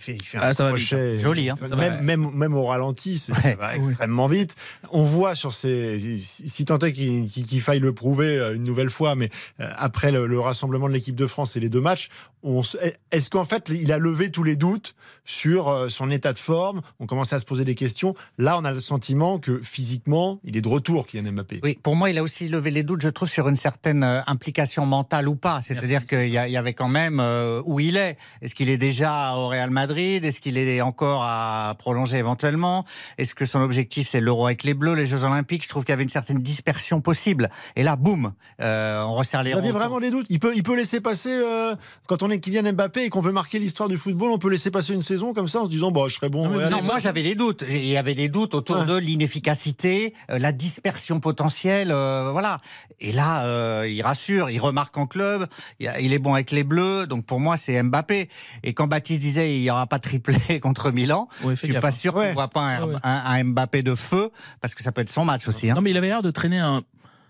[0.00, 1.18] fait, il fait un Ah, ça va vite, crochet.
[1.18, 1.56] Joli, hein.
[1.60, 2.00] Même, Ça va, ouais.
[2.02, 4.54] même, même au ralenti, c'est- ça va extrêmement vite.
[4.90, 6.18] On voit sur ces.
[6.18, 9.28] Si tant est qu'il faille le prouver euh, une nouvelle fois, mais
[9.60, 12.08] euh, après le, le rassemblement de l'équipe de France et les deux matchs,
[12.42, 12.78] on se-
[13.12, 16.80] est-ce qu'en fait, il a levé tous les doutes sur euh, son état de forme?
[16.98, 18.14] On commençait à se poser des questions.
[18.38, 21.60] Là, on a le sentiment que physiquement, il est de retour, Kylian Mbappé.
[21.62, 24.86] Oui, pour moi, il a aussi levé les doutes, je trouve, sur une certaine implication
[24.86, 25.60] mentale ou pas.
[25.60, 28.16] C'est-à-dire qu'il y, avait quand même euh, où il est.
[28.42, 29.89] Est-ce qu'il est déjà au Real Madrid?
[29.98, 32.84] Est-ce qu'il est encore à prolonger éventuellement?
[33.18, 35.64] Est-ce que son objectif, c'est l'Euro avec les Bleus, les Jeux Olympiques?
[35.64, 37.50] Je trouve qu'il y avait une certaine dispersion possible.
[37.76, 39.78] Et là, boum, euh, on resserre les Vous aviez rangs.
[39.78, 41.74] vraiment des doutes il peut, il peut laisser passer, euh,
[42.06, 44.70] quand on est Kylian Mbappé et qu'on veut marquer l'histoire du football, on peut laisser
[44.70, 46.48] passer une saison comme ça en se disant, bon, je serais bon.
[46.48, 47.64] Non, ouais, allez, moi j'avais des doutes.
[47.68, 48.86] Il y avait des doutes autour Ouais.
[48.86, 48.96] de
[49.40, 52.60] l'inefficacité, euh, la dispersion potentielle, euh, voilà.
[53.00, 55.46] Et là, euh, il rassure, il remarque en club,
[55.80, 58.28] il est bon avec les Bleus, donc pour moi c'est Mbappé.
[58.62, 61.82] Et quand Baptiste disait il y aura pas triplé contre Milan, Ouais, je suis gaffe,
[61.82, 61.90] pas hein.
[61.92, 62.28] sûr Ouais.
[62.28, 63.00] qu'on voit pas un, Ouais, ouais.
[63.02, 65.70] un- un Mbappé de feu, parce que ça peut être son match aussi.
[65.70, 65.74] hein.
[65.74, 66.82] Non mais il avait l'air de traîner un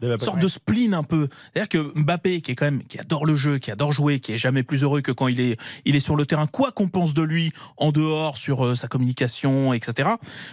[0.03, 1.29] une sorte de spleen un peu.
[1.53, 4.33] C'est-à-dire que Mbappé, qui est quand même, qui adore le jeu, qui adore jouer, qui
[4.33, 6.89] est jamais plus heureux que quand il est, il est sur le terrain, quoi qu'on
[6.89, 10.09] pense de lui en dehors sur euh, sa communication, etc.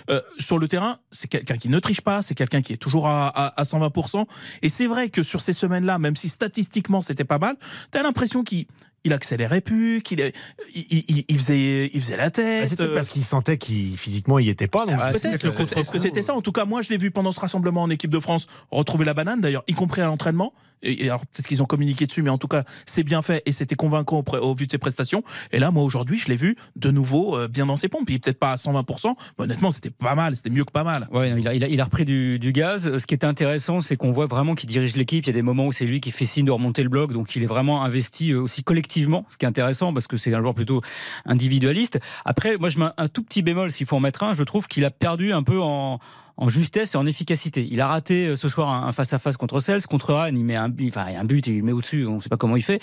[0.10, 3.08] euh, sur le terrain, c'est quelqu'un qui ne triche pas, c'est quelqu'un qui est toujours
[3.08, 4.26] à, à, à 120%.
[4.64, 7.56] Et c'est vrai que sur ces semaines-là, même si statistiquement c'était pas mal,
[7.92, 8.66] t'as l'impression qu'il
[9.04, 10.20] il accélérait plus, qu'il
[10.76, 12.70] il, il, il faisait, il faisait la Ah, tête.
[12.70, 14.86] Peut-être euh, parce qu'il sentait qu'il physiquement il était pas.
[14.86, 17.32] Donc Ah, peut-être est-ce que c'était ça En tout cas, moi, je l'ai vu pendant
[17.32, 19.40] ce rassemblement en équipe de France retrouver la banane.
[19.42, 20.54] D'ailleurs, y compris à l'entraînement.
[20.84, 23.52] Et, alors peut-être qu'ils ont communiqué dessus, mais en tout cas, c'est bien fait et
[23.52, 25.24] c'était convaincant au, au, vu de ses prestations.
[25.52, 28.10] Et là, moi aujourd'hui, je l'ai vu de nouveau euh, bien dans ses pompes.
[28.10, 31.08] Il peut-être pas à 120%, mais honnêtement, c'était pas mal, c'était mieux que pas mal.
[31.12, 32.98] Ouais, il, a, il, a, repris du, du, gaz.
[32.98, 35.26] Ce qui est intéressant, c'est qu'on voit vraiment qu'il dirige l'équipe.
[35.26, 37.14] Il y a des moments où c'est lui qui fait signe de remonter le bloc,
[37.14, 40.34] donc il est vraiment investi euh, aussi collectivement, ce qui est intéressant parce que c'est
[40.34, 40.82] un joueur plutôt
[41.26, 42.00] individualiste.
[42.26, 44.34] Après, moi, je mets un tout petit bémol s'il faut en mettre un.
[44.34, 46.00] Je trouve qu'il a perdu un peu en
[46.38, 47.68] en justesse et en efficacité.
[47.70, 50.46] Il a raté euh, ce soir un face à face contre Cels, contre Rennes, il
[50.46, 52.64] met un but, enfin un but, il met au-dessus, on ne sait pas comment il
[52.64, 52.80] fait.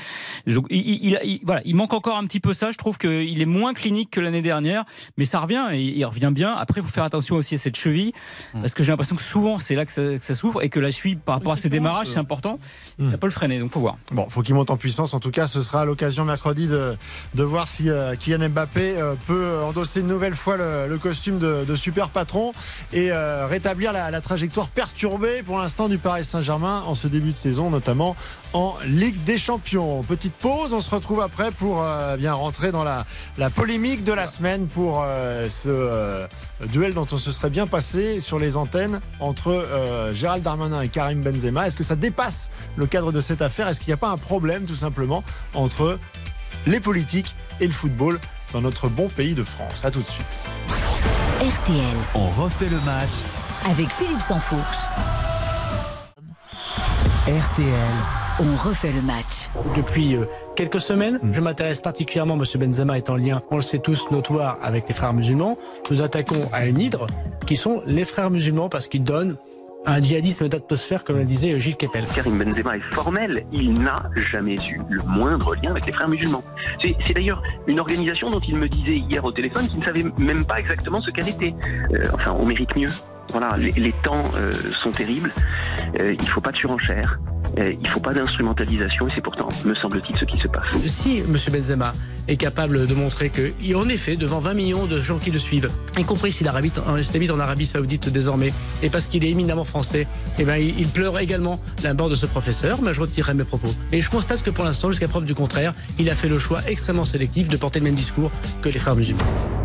[0.46, 2.72] Donc, il, il, voilà, il manque encore un petit peu ça.
[2.72, 4.84] Je trouve qu'il est moins clinique que l'année dernière,
[5.16, 6.52] mais ça revient et il revient bien.
[6.52, 8.12] Après, il faut faire attention aussi à cette cheville,
[8.54, 8.60] mmh.
[8.60, 10.80] parce que j'ai l'impression que souvent c'est là que ça, que ça, s'ouvre et que
[10.80, 12.58] la cheville, par rapport à ses démarrages, c'est important.
[12.98, 13.10] Mmh.
[13.10, 13.96] Ça peut le freiner, donc faut voir.
[14.12, 15.14] Bon, faut qu'il monte en puissance.
[15.14, 16.96] En tout cas, ce sera l'occasion mercredi de,
[17.34, 21.38] de voir si euh, Kylian Mbappé euh, peut endosser une nouvelle fois le, le costume
[21.38, 22.52] de, de, super patron
[22.92, 27.36] et euh, rétablir la, trajectoire perturbée pour l'instant du Paris Saint-Germain en ce début de
[27.36, 28.16] saison, notamment
[28.52, 30.02] en Ligue des Champions.
[30.02, 33.04] Petite pause, on se retrouve après pour euh, bien rentrer dans la,
[33.54, 36.26] polémique de la semaine pour euh, ce euh,
[36.66, 40.88] duel dont on se serait bien passé sur les antennes entre euh, Gérald Darmanin et
[40.88, 41.66] Karim Benzema.
[41.66, 43.68] Est-ce que ça dépasse le cadre de cette affaire?
[43.68, 45.98] Est-ce qu'il n'y a pas un problème tout simplement entre
[46.66, 48.20] les politiques et le football
[48.52, 49.84] dans notre bon pays de France?
[49.84, 51.23] A tout de suite.
[51.40, 51.96] RTL.
[52.14, 53.10] On refait le match
[53.68, 54.78] avec Philippe Sansfourche.
[57.26, 57.94] RTL.
[58.38, 59.50] On refait le match.
[59.76, 62.44] Depuis euh, quelques semaines, je m'intéresse particulièrement, M.
[62.60, 65.58] Benzema est en lien, on le sait tous, notoire avec les frères musulmans.
[65.90, 67.08] Nous attaquons à une hydre
[67.46, 69.36] qui sont les frères musulmans parce qu'ils donnent
[69.86, 72.04] un djihadisme d'atmosphère, comme le disait Gilles Kepel.
[72.14, 76.44] Karim Benzema est formel, il n'a jamais eu le moindre lien avec les frères musulmans.
[76.82, 80.44] C'est d'ailleurs une organisation dont il me disait hier au téléphone qu'il ne savait même
[80.44, 81.54] pas exactement ce qu'elle était.
[81.92, 82.88] Euh, enfin, on mérite mieux.
[83.30, 85.32] Voilà, les, temps euh, sont terribles.
[85.98, 87.18] Euh, il ne faut pas de surenchère.
[87.58, 90.64] Euh, il ne faut pas d'instrumentalisation et c'est pourtant, me semble-t-il, ce qui se passe.
[90.86, 91.36] Si M.
[91.52, 91.94] Benzema
[92.26, 95.70] est capable de montrer que, en effet, devant 20 millions de gens qui le suivent,
[95.96, 100.06] y compris s'il habite en Arabie Saoudite désormais, et parce qu'il est éminemment français,
[100.38, 103.72] eh ben, il pleure également la mort de ce professeur, mais je retirerai mes propos.
[103.92, 106.60] Et je constate que pour l'instant, jusqu'à preuve du contraire, il a fait le choix
[106.66, 108.30] extrêmement sélectif de porter le même discours
[108.62, 109.63] que les frères musulmans.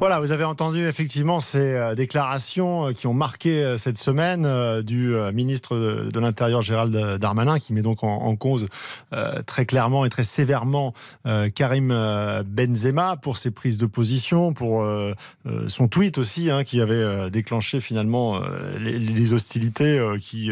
[0.00, 4.42] Voilà, vous avez entendu effectivement ces euh, déclarations euh, qui ont marqué euh, cette semaine
[4.82, 8.66] du ministre de l'Intérieur Gérald Darmanin, qui met donc en, cause
[9.46, 10.92] très clairement et très sévèrement
[11.54, 11.88] Karim
[12.46, 14.86] Benzema pour ses prises de position, pour
[15.68, 18.40] son tweet aussi, hein, qui avait déclenché finalement
[18.78, 20.50] les, hostilités, qui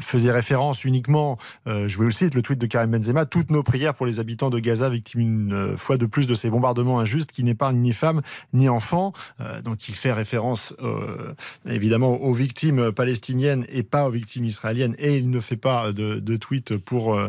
[0.00, 4.06] faisait référence uniquement, je vais aussi le tweet de Karim Benzema, toutes nos prières pour
[4.06, 7.80] les habitants de Gaza victimes une fois de plus de ces bombardements injustes qui n'épargnent
[7.80, 9.12] ni femmes ni enfants.
[9.40, 11.34] Euh, donc il fait référence euh,
[11.68, 14.96] évidemment aux victimes palestiniennes et pas aux victimes israéliennes.
[14.98, 17.28] Et il ne fait pas de, tweet pour euh,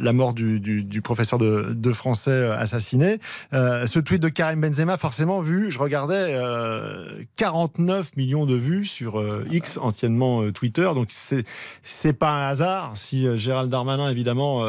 [0.00, 3.18] la mort du, professeur de, français assassiné.
[3.52, 6.38] ce tweet de Karim Benzema, forcément vu, je regardais
[7.36, 10.88] 49 millions de vues sur X, anciennement Twitter.
[10.94, 11.44] Donc c'est
[11.82, 14.64] c'est pas un hasard si Gérald Darmanin évidemment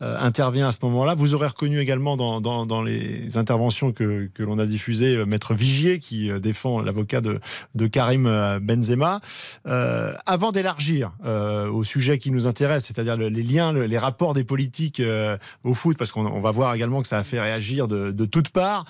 [0.00, 1.14] intervient à ce moment-là.
[1.14, 5.98] Vous aurez reconnu également dans les interventions que, que l'on a diffusées euh, Maître Vigier,
[5.98, 9.20] qui euh, défend l'avocat de, Karim euh, Benzema.
[9.64, 15.02] Avant d'élargir au sujet qui nous intéresse, c'est-à-dire les liens, les rapports des politiques
[15.64, 18.50] au foot, parce qu'on va voir également que ça a fait réagir de, de toutes
[18.50, 18.84] parts.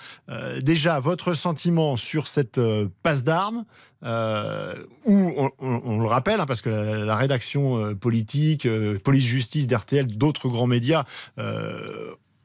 [0.61, 2.59] déjà, votre sentiment sur cette
[3.03, 3.65] passe d'armes
[4.03, 8.67] où on, le rappelle, hein, parce que la, rédaction politique,
[9.03, 11.03] police-justice d'RTL, d'autres grands médias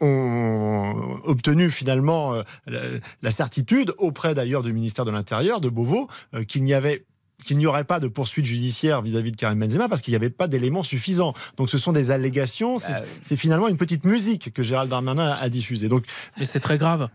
[0.01, 6.45] ont obtenu finalement euh, la, certitude, auprès d'ailleurs du ministère de l'Intérieur, de Beauvau, euh,
[6.45, 7.05] qu'il n'y avait
[7.45, 10.31] qu'il n'y aurait pas de poursuite judiciaire vis-à-vis de Karim Benzema parce qu'il n'y avait
[10.31, 11.35] pas d'éléments suffisants.
[11.59, 15.49] Donc ce sont des allégations, c'est bah finalement une petite musique que Gérald Darmanin a
[15.51, 15.89] diffusée.
[15.89, 16.07] Donc,
[16.39, 17.09] Mais c'est très grave.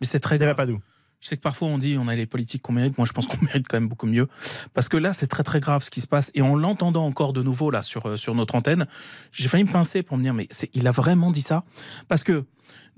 [0.00, 0.56] Mais c'est très grave.
[0.56, 0.80] Pas d'où.
[1.20, 2.96] Je sais que parfois on dit on a les politiques qu'on mérite.
[2.98, 4.28] Moi, je pense qu'on mérite quand même beaucoup mieux
[4.74, 6.30] parce que là, c'est très très grave ce qui se passe.
[6.34, 8.86] Et en l'entendant encore de nouveau là sur sur notre antenne,
[9.32, 11.64] j'ai failli me pincer pour me dire mais il a vraiment dit ça?
[12.08, 12.44] Parce que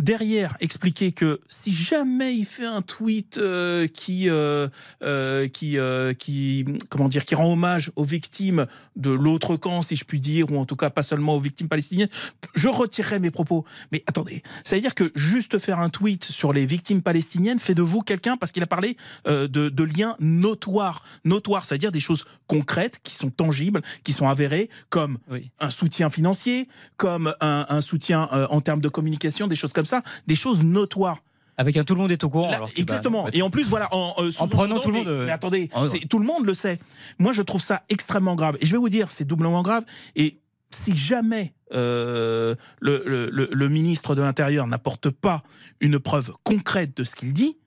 [0.03, 4.69] derrière expliquer que si jamais il fait un tweet euh, qui euh,
[5.05, 5.79] euh, qui
[6.19, 10.51] qui comment dire qui rend hommage aux victimes de l'autre camp si je puis dire
[10.51, 12.09] ou en tout cas pas seulement aux victimes palestiniennes
[12.55, 13.65] je retirerai mes propos.
[13.93, 17.75] Mais attendez ça veut dire que juste faire un tweet sur les victimes palestiniennes fait
[17.75, 21.05] de vous quelqu'un parce qu'il a parlé de, de liens notoires.
[21.25, 25.53] Notoires ça veut dire des choses concrètes qui sont tangibles qui sont avérées comme oui.
[25.61, 29.92] un soutien financier comme un, un soutien en termes de communication des choses comme ça,
[30.27, 31.19] des choses notoires.
[31.59, 32.51] Avec un tout le monde est au courant.
[32.77, 33.29] exactement.
[33.33, 35.25] Et en plus, voilà, en, en prenant tout le monde.
[35.27, 35.69] Mais, attendez,
[36.09, 36.79] tout le monde le sait.
[37.19, 38.57] Moi, je trouve ça extrêmement grave.
[38.61, 39.85] Et je vais vous dire, c'est doublement grave.
[40.17, 40.39] Et
[40.71, 45.43] si jamais le, le, le, ministre de l'Intérieur n'apporte pas
[45.81, 47.59] une preuve concrète de ce qu'il dit,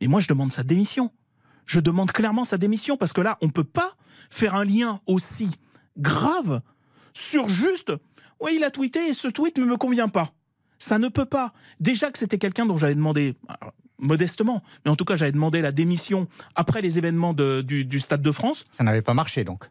[0.00, 1.10] mais moi, je demande sa démission.
[1.66, 3.94] Je demande clairement sa démission parce que là, on ne peut pas
[4.28, 5.50] faire un lien aussi
[5.96, 6.60] grave
[7.14, 7.92] sur juste
[8.40, 10.30] oui, il a tweeté et ce tweet ne me convient pas.
[10.80, 11.52] Ça ne peut pas.
[11.78, 13.36] Déjà que c'était quelqu'un dont j'avais demandé,
[14.00, 18.32] modestement, mais en tout cas j'avais demandé la démission après les événements du, Stade de
[18.32, 18.64] France.
[18.72, 19.64] Ça n'avait pas marché donc.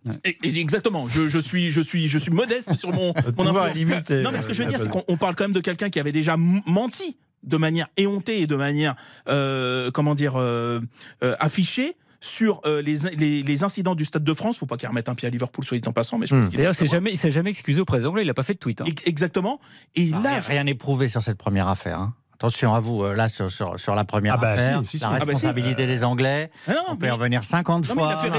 [0.44, 1.08] exactement.
[1.08, 4.64] Je, suis, je, suis, je suis modeste sur mon, mon Non mais ce que je
[4.64, 7.88] veux dire c'est qu'on parle quand même de quelqu'un qui avait déjà menti de manière
[7.98, 8.96] éhontée et de manière,
[9.30, 10.82] euh, comment dire, euh,
[11.24, 14.58] euh, affichée sur euh, les, les, incidents du Stade de France.
[14.58, 16.18] Faut pas qu'il remette un pied à Liverpool, soit dit en passant.
[16.18, 16.50] Mais je hmm.
[16.50, 18.24] D'ailleurs, jamais, il s'est jamais excusé auprès des Anglais.
[18.24, 18.82] Il n'a pas fait de tweet.
[18.82, 18.86] Hein.
[19.06, 19.60] Exactement.
[19.96, 22.00] Et ah, là, rien n'est prouvé sur cette première affaire.
[22.00, 22.14] Hein.
[22.36, 25.10] Attention à vous, euh, là, sur, sur, la première ah bah affaire, la ah bah
[25.10, 28.14] responsabilité des Anglais, ah on peut y revenir 50 fois.
[28.14, 28.30] il a fait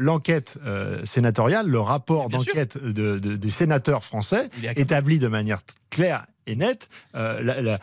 [0.00, 6.56] L'enquête euh, sénatoriale, le rapport d'enquête de, des sénateurs français établit de manière claire et
[6.56, 7.78] nette la,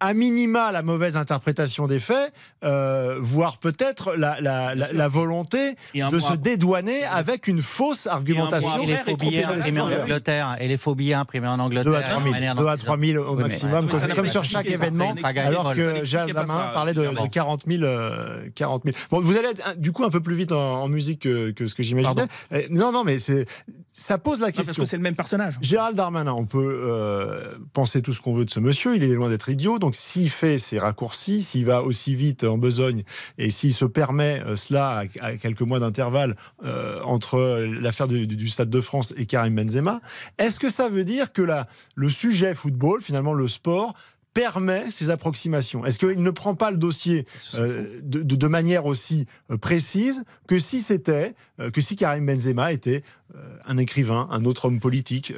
[0.00, 2.32] à minima la mauvaise interprétation des faits,
[2.64, 8.82] euh, voire peut-être la, la, la, volonté de se dédouaner avec une fausse argumentation.
[8.82, 11.92] Et, les faux billets imprimés en Angleterre, et les faux billets imprimés en Angleterre.
[11.92, 15.74] 2 à 3 000, 2 à 3 000 au maximum, comme, sur chaque événement, alors
[15.74, 17.84] que Gérald Damin parlait de, 40 000.
[18.54, 18.96] 40 000.
[19.10, 21.74] Bon, vous allez être du coup un peu plus vite en, musique que, que, ce
[21.74, 22.26] que j'imaginais.
[22.70, 23.46] Non, non, mais c'est
[23.98, 24.64] ça pose la question.
[24.64, 25.58] parce que c'est le même personnage.
[25.60, 29.08] Gérald Darmanin, on peut euh, penser tout ce qu'on veut de ce monsieur, il est
[29.08, 33.02] loin d'être idiot, donc s'il fait ses raccourcis, s'il va aussi vite en besogne,
[33.38, 38.70] et s'il se permet euh, cela à, quelques mois d'intervalle euh, entre l'affaire du, Stade
[38.70, 40.00] de France et Karim Benzema,
[40.38, 43.94] est-ce que ça veut dire que la, le sujet football, finalement le sport,
[44.38, 49.56] permet ces approximations Est-ce qu'il ne prend pas le dossier euh, de, manière aussi euh,
[49.56, 53.02] précise que si c'était, euh, que si Karim Benzema était
[53.66, 55.34] un écrivain, un autre homme politique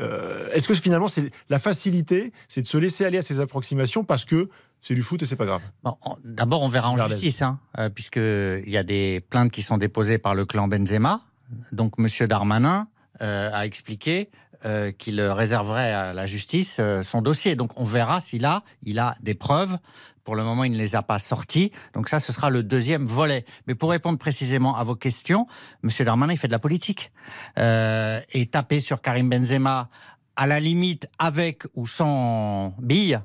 [0.53, 4.25] Est-ce que finalement c'est la facilité, c'est de se laisser aller à ces approximations parce
[4.25, 4.49] que
[4.81, 5.63] c'est du foot et c'est pas grave?
[6.25, 7.59] D'abord, on verra en justice, hein,
[7.93, 11.21] puisqu'il y a des plaintes qui sont déposées par le clan Benzema.
[11.73, 12.87] Donc, Monsieur Darmanin
[13.19, 14.31] a expliqué
[14.65, 17.57] euh, qu'il réserverait à la justice euh, son dossier.
[17.57, 19.79] Donc on verra s'il a, il a des preuves.
[20.23, 21.73] Pour le moment, il ne les a pas sorties.
[21.95, 23.45] Donc ça, ce sera le deuxième volet.
[23.67, 25.47] Mais pour répondre précisément à vos questions,
[25.83, 27.11] Monsieur Darmanin, il fait de la politique.
[27.59, 29.89] Euh, et taper sur Karim Benzema,
[30.37, 33.19] à la limite, avec ou sans bille,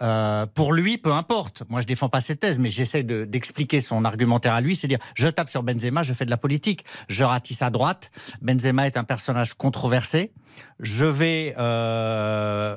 [0.00, 1.64] euh, pour lui, peu importe.
[1.68, 4.98] Moi, je défends pas cette thèse, mais j'essaie d'expliquer son argumentaire à lui, c'est dire
[5.14, 8.10] je tape sur Benzema, je fais de la politique, je ratisse à droite.
[8.40, 10.32] Benzema est un personnage controversé.
[10.80, 12.76] Je vais euh,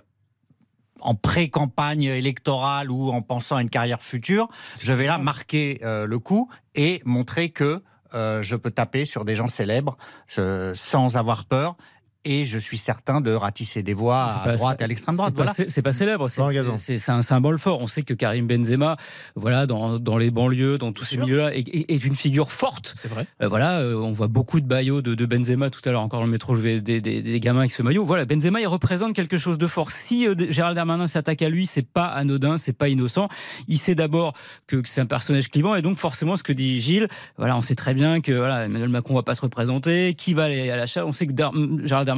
[0.99, 4.49] en pré-campagne électorale ou en pensant à une carrière future,
[4.81, 7.81] je vais là marquer euh, le coup et montrer que
[8.13, 9.97] je peux taper sur des gens célèbres
[10.29, 11.75] sans avoir peur
[12.25, 15.33] et je suis certain de ratisser des voix à droite et à l'extrême droite.
[15.69, 17.79] C'est pas, célèbre, c'est un symbole fort.
[17.81, 18.97] On sait que Karim Benzema,
[19.35, 22.93] voilà, dans, dans les banlieues, dans tous ces milieux-là, est, une figure forte.
[22.97, 23.25] C'est vrai.
[23.41, 26.25] Euh, voilà, euh, on voit beaucoup de maillots de, Benzema tout à l'heure, encore dans
[26.25, 28.05] le métro, je vais des, des, gamins avec ce maillot.
[28.05, 29.91] Voilà, Benzema, il représente quelque chose de fort.
[29.91, 33.29] Si euh, Gérald Darmanin s'attaque à lui, c'est pas anodin, c'est pas innocent.
[33.67, 34.33] Il sait d'abord
[34.67, 37.07] que, c'est un personnage clivant, et donc forcément, ce que dit Gilles,
[37.37, 40.45] voilà, on sait très bien que voilà, Emmanuel Macron va pas se représenter, qui va
[40.45, 41.05] aller à l'achat.
[41.05, 41.33] On sait que
[41.85, 42.14] Gérald Darmanin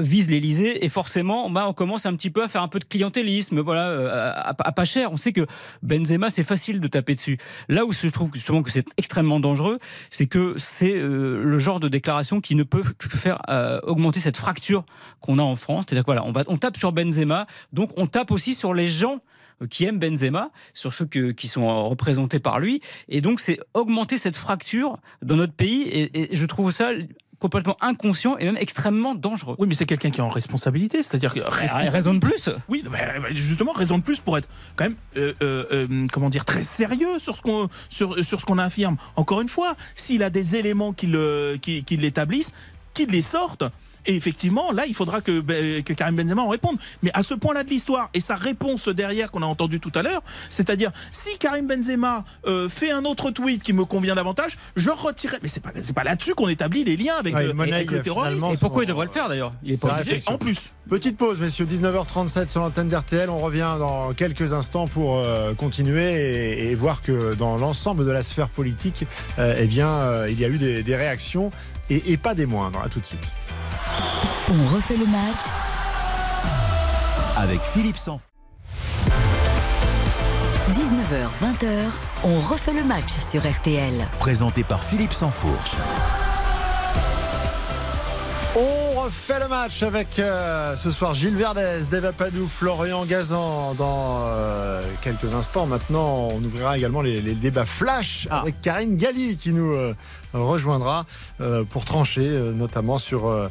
[0.00, 2.84] vise l'Elysée et forcément bah, on commence un petit peu à faire un peu de
[2.84, 5.46] clientélisme voilà euh, à, pas cher on sait que
[5.82, 9.78] Benzema c'est facile de taper dessus là où je trouve justement que c'est extrêmement dangereux
[10.10, 14.20] c'est que c'est euh, le genre de déclaration qui ne peut que faire euh, augmenter
[14.20, 14.84] cette fracture
[15.20, 18.74] qu'on a en France c'est-à-dire voilà on tape sur Benzema donc on tape aussi sur
[18.74, 19.20] les gens
[19.70, 22.80] qui aiment Benzema, sur ceux qui sont représentés par lui.
[23.08, 25.84] Et donc, c'est augmenter cette fracture dans notre pays.
[25.86, 26.90] et je trouve ça
[27.44, 29.54] complètement inconscient et même extrêmement dangereux.
[29.58, 32.48] Oui, mais c'est quelqu'un qui est en responsabilité, c'est-à-dire raison de plus.
[32.70, 32.82] Oui,
[33.32, 37.18] justement raison de plus pour être quand même euh, euh, euh, comment dire très sérieux
[37.18, 38.96] sur ce qu'on sur sur ce qu'on affirme.
[39.16, 42.54] Encore une fois, s'il a des éléments qui le qui, qui l'établissent,
[42.94, 43.64] qu'il les sorte.
[44.06, 46.76] Et effectivement, là, il faudra que, ben, que Karim Benzema en réponde.
[47.02, 50.02] Mais à ce point-là de l'histoire, et sa réponse derrière qu'on a entendu tout à
[50.02, 54.90] l'heure, c'est-à-dire, si Karim Benzema euh, fait un autre tweet qui me convient davantage, je
[54.90, 55.38] retirerai.
[55.42, 58.48] Mais c'est pas, pas là-dessus qu'on établit les liens avec, euh, le terrorisme.
[58.52, 60.58] Et pourquoi il devrait le faire d'ailleurs Il est pas En plus.
[60.88, 63.30] Petite pause, messieurs, 19h37 sur l'antenne d'RTL.
[63.30, 68.22] On revient dans quelques instants pour euh, continuer et, voir que dans l'ensemble de la
[68.22, 69.06] sphère politique,
[69.38, 71.50] eh bien, il y a eu des, réactions
[71.88, 72.80] et, et pas des moindres.
[72.84, 73.32] À tout de suite.
[74.50, 75.44] On refait le match
[77.36, 78.22] avec Philippe Sanf.
[80.72, 81.68] 19h, 20h,
[82.24, 84.06] on refait le match sur RTL.
[84.18, 85.72] Présenté par Philippe Sansfourche.
[88.56, 93.74] On refait le match avec euh, ce soir Gilles Verdez, Deva Padou, Florian Gazan.
[93.74, 98.40] Dans euh, quelques instants maintenant, on ouvrira également les, les débats flash Ah.
[98.42, 99.94] avec Karine Galli qui nous euh,
[100.42, 101.06] rejoindra
[101.40, 103.48] euh, pour trancher euh, notamment sur euh,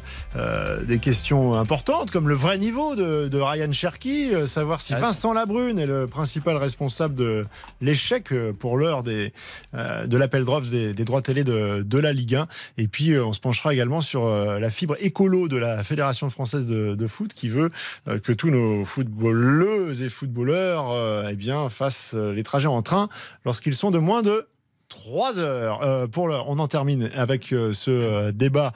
[0.84, 5.32] des questions importantes comme le vrai niveau de, de Ryan Cherky, savoir si Ah, Vincent
[5.32, 7.46] Labrune est le principal responsable de
[7.80, 9.32] l'échec pour l'heure des,
[9.72, 12.46] de l'appel drops des, des droits télé de, de la Ligue 1.
[12.78, 16.94] Et puis on se penchera également sur la fibre écolo de la Fédération française de,
[16.94, 17.70] de foot qui veut
[18.06, 23.08] que tous nos footballeuses et footballeurs eh bien, fassent les trajets en train
[23.44, 24.46] lorsqu'ils sont de moins de
[24.94, 25.82] 3 heures.
[25.82, 28.72] Euh, pour l'heure, on en termine avec euh, ce euh, débat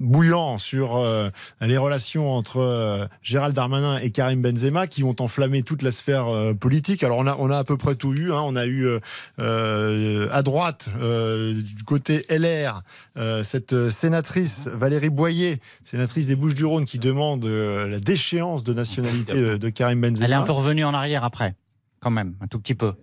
[0.00, 1.04] bouillant sur
[1.60, 6.26] les relations entre Gérald Darmanin et Karim Benzema qui ont enflammé toute la sphère
[6.58, 7.02] politique.
[7.02, 8.32] Alors on a, on a à peu près tout eu.
[8.32, 8.40] hein.
[8.44, 8.88] On a eu
[9.38, 12.82] à droite, du côté LR,
[13.42, 19.68] cette sénatrice Valérie Boyer, sénatrice des Bouches-du-Rhône, qui demande la déchéance de nationalité de, de
[19.68, 20.24] Karim Benzema.
[20.26, 21.54] Elle est un peu revenue en arrière après,
[22.00, 22.94] quand même, un tout petit peu.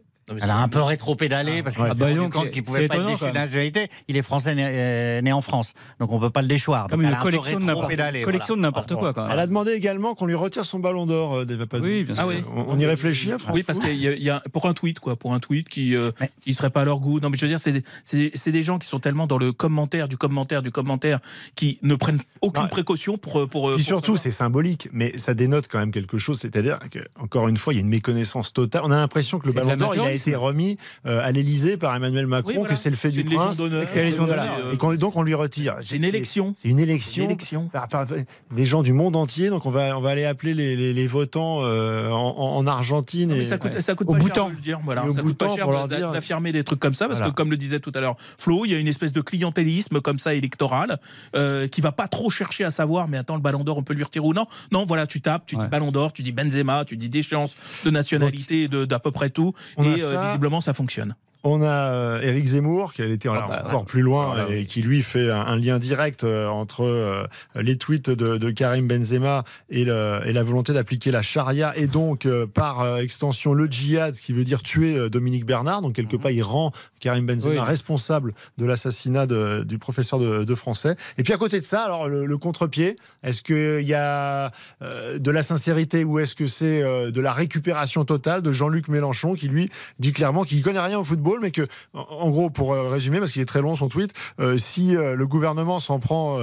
[0.42, 2.94] Elle a un peu rétro-pédalé parce qu'elle Ah s'est rendu compte qu'il pouvait pas être
[2.96, 3.88] étonnant, déchu quand de nationalité.
[4.08, 6.88] Il est français né, euh, né en France, donc on peut pas le déchoir.
[6.88, 9.14] Comme Donc une elle a un peu collection de n'importe rétro-pédalé, collection de n'importe quoi
[9.14, 9.32] quand même.
[9.32, 11.86] Elle a demandé également qu'on lui retire son ballon d'or, euh, Padou.
[11.86, 12.24] Oui, bien sûr.
[12.24, 12.44] Ah oui.
[12.56, 15.00] On, on y réfléchit, hein, Franck Oui, parce qu'il y y a- pour un tweet,
[15.00, 17.20] quoi, pour un tweet qui euh, Mais- qui serait pas à leur goût.
[17.20, 20.08] Non, mais je veux dire, c'est des- des gens qui sont tellement dans le commentaire
[20.08, 21.20] du commentaire du commentaire
[21.56, 22.70] qui ne prennent aucune Non.
[22.70, 23.68] précaution pour pour.
[23.70, 26.40] Puis pour surtout, c'est symbolique, mais ça dénote quand même quelque chose.
[26.40, 28.82] C'est-à-dire que, encore une fois, il y a une méconnaissance totale.
[28.86, 30.21] On a l'impression que le ballon d'or, il a l'amateurisme.
[30.22, 32.70] Été remis euh, à l'Élysée par Emmanuel Macron, Oui, voilà.
[32.74, 33.58] que c'est le fait du prince.
[33.88, 34.48] C'est la légion Voilà.
[34.78, 34.94] d'honneur.
[34.94, 35.76] Et donc on lui retire.
[35.82, 36.54] C'est une élection.
[36.56, 37.24] C'est une élection.
[37.26, 37.68] Une élection.
[37.70, 38.06] par- par-
[38.52, 39.50] des gens du monde entier.
[39.50, 43.30] Donc on va, on va aller appeler les, les- les votants euh, en, en Argentine.
[43.30, 44.80] Non, et, ça coûte, ça coûte Au pas cher de le dire.
[44.84, 47.32] Voilà, ça coûte pas cher d'affirmer des trucs comme ça, parce Voilà.
[47.32, 50.00] que comme le disait tout à l'heure Flo, il y a une espèce de clientélisme
[50.02, 51.00] comme ça électoral
[51.36, 53.08] euh, qui va pas trop chercher à savoir.
[53.08, 55.44] Mais attends, le Ballon d'Or, on peut lui retirer ou non Non, voilà, tu tapes,
[55.46, 55.66] tu dis.
[55.68, 57.56] Ballon d'Or, tu dis Benzema, tu dis déchéance
[57.86, 60.28] de nationalité, de d'à peu près tout, On et ça.
[60.28, 61.16] visiblement ça fonctionne.
[61.44, 64.56] On a euh, Éric Zemmour qui a été alors, bah, encore plus loin Voilà.
[64.56, 67.24] et qui lui fait un, un lien direct euh, entre euh,
[67.60, 71.88] les tweets de, de Karim Benzema et, le- et la volonté d'appliquer la charia et
[71.88, 75.82] donc euh, par euh, extension le djihad, ce qui veut dire tuer Dominique Bernard.
[75.82, 77.60] Donc quelque part, il rend Karim Benzema Oui.
[77.60, 80.96] responsable de l'assassinat du professeur de, de français.
[81.18, 84.52] Et puis à côté de ça, alors le, le contre-pied, est-ce qu'il y a
[84.84, 88.88] euh, de la sincérité ou est-ce que c'est euh, de la récupération totale de Jean-Luc
[88.90, 92.74] Mélenchon qui lui dit clairement qu'il connaît rien au football, mais que en, gros, pour
[92.74, 96.00] euh, résumer, parce qu'il est très long son tweet, euh, si euh, le gouvernement s'en
[96.00, 96.40] prend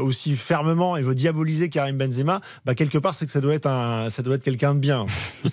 [0.00, 3.66] aussi fermement et veut diaboliser Karim Benzema, bah quelque part c'est que ça doit être
[3.66, 5.06] un, ça doit être quelqu'un de bien.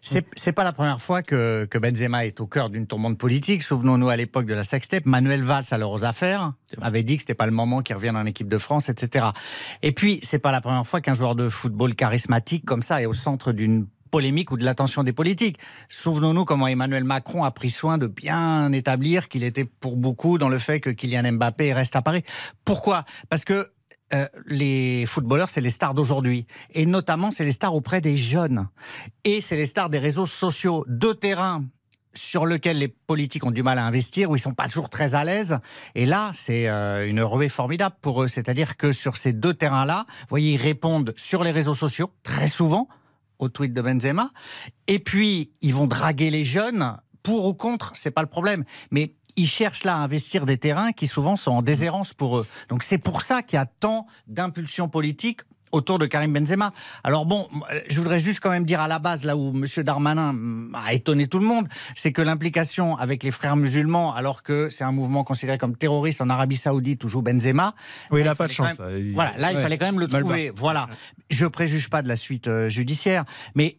[0.00, 3.62] C'est pas la première fois que, Benzema est au cœur d'une tourmente politique.
[3.62, 7.34] Souvenons-nous à l'époque de la sextape, Manuel Valls, alors aux affaires, avait dit que c'était
[7.34, 9.26] pas le moment qu'il revienne en équipe de France, etc.
[9.82, 13.06] Et puis, c'est pas la première fois qu'un joueur de football charismatique comme ça est
[13.06, 15.58] au centre d'une polémique ou de l'attention des politiques.
[15.88, 20.48] Souvenons-nous comment Emmanuel Macron a pris soin de bien établir qu'il était pour beaucoup dans
[20.48, 22.22] le fait que Kylian Mbappé reste à Paris.
[22.64, 23.02] Pourquoi?
[23.28, 23.72] Parce que
[24.12, 26.46] euh, les footballeurs, c'est les stars d'aujourd'hui.
[26.74, 28.68] Et notamment, c'est les stars auprès des jeunes.
[29.24, 30.84] Et c'est les stars des réseaux sociaux.
[30.86, 31.64] Deux terrains
[32.14, 35.16] sur lesquels les politiques ont du mal à investir, où ils sont pas toujours très
[35.16, 35.58] à l'aise.
[35.96, 38.28] Et là, c'est euh, une ruée formidable pour eux.
[38.28, 42.46] C'est-à-dire que sur ces deux terrains-là, vous voyez, ils répondent sur les réseaux sociaux, très
[42.46, 42.86] souvent,
[43.38, 44.30] au tweet de Benzema.
[44.86, 46.96] Et puis, ils vont draguer les jeunes.
[47.22, 48.64] Pour ou contre, c'est pas le problème.
[48.90, 52.46] Mais ils cherchent là à investir des terrains qui souvent sont en déshérence pour eux.
[52.68, 55.40] Donc c'est pour ça qu'il y a tant d'impulsions politiques
[55.74, 56.72] autour de Karim Benzema.
[57.02, 59.64] Alors bon, euh, je voudrais juste quand même dire à la base, là où M.
[59.84, 64.42] Darmanin mm, a étonné tout le monde, c'est que l'implication avec les frères musulmans, alors
[64.42, 67.74] que c'est un mouvement considéré comme terroriste en Arabie Saoudite où joue Benzema,
[68.10, 68.78] Oui, il là, a pas de chance.
[68.78, 70.52] même- Il- Voilà, là, il fallait quand même le trouver.
[70.54, 70.88] Voilà.
[71.30, 73.78] Je préjuge pas de la suite euh, judiciaire, mais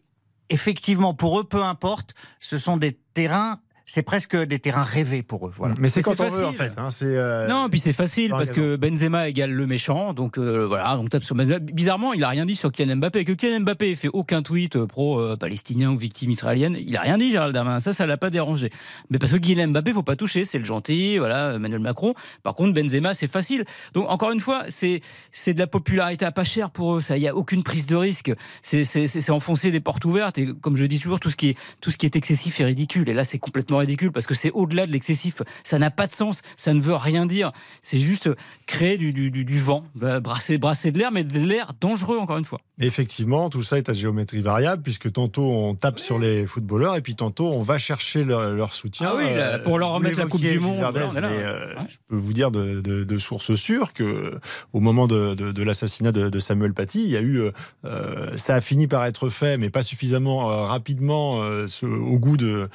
[0.50, 5.46] effectivement, pour eux, peu importe, ce sont des terrains, c'est presque des terrains rêvés pour
[5.46, 5.52] eux.
[5.56, 5.74] Voilà.
[5.78, 6.56] Mais c'est quand on veut en facile.
[6.56, 6.72] fait.
[6.76, 6.88] hein.
[7.02, 10.96] Euh, Non, puis c'est facile Par parce que Benzema égale le méchant, donc euh, voilà,
[10.96, 11.60] donc tape sur Benzema.
[11.60, 13.24] Bizarrement, il a rien dit sur Kylian Mbappé.
[13.24, 16.96] Que Kylian Mbappé ait fait aucun tweet euh, pro euh, palestinien ou victime israélienne, il
[16.96, 17.78] a rien dit, Gérald Darmanin.
[17.80, 18.70] Ça, ça l'a pas dérangé.
[19.10, 22.12] Mais parce que Kylian Mbappé, faut pas toucher, c'est le gentil, voilà, Emmanuel Macron.
[22.42, 23.64] Par contre, Benzema, c'est facile.
[23.94, 27.00] Donc encore une fois, c'est c'est de la popularité à pas cher pour eux.
[27.00, 28.32] Ça, il y a aucune prise de risque.
[28.62, 30.38] C'est enfoncer des portes ouvertes.
[30.38, 32.64] Et comme je dis toujours, tout ce qui est tout ce qui est excessif est
[32.64, 33.08] ridicule.
[33.08, 35.42] Et là, c'est complètement complètement ridicule parce que c'est au-delà de l'excessif.
[35.64, 36.42] Ça n'a pas de sens.
[36.56, 37.52] Ça ne veut rien dire.
[37.82, 38.30] C'est juste
[38.66, 42.38] créer du, du, du, vent, bah, brasser, brasser de l'air, mais de l'air dangereux encore
[42.38, 42.60] une fois.
[42.78, 47.00] effectivement, tout ça est à géométrie variable puisque tantôt on tape sur les footballeurs et
[47.00, 49.08] puis tantôt on va chercher leur, soutien.
[49.10, 50.82] Ah oui, euh, pour leur remettre la Coupe du Monde.
[50.82, 54.38] Euh, je peux vous dire de, de, sources sûres que
[54.72, 57.50] au moment de, l'assassinat de, Samuel Paty, il y a eu,
[57.84, 62.66] euh, ça a fini par être fait, mais pas suffisamment rapidement au goût de,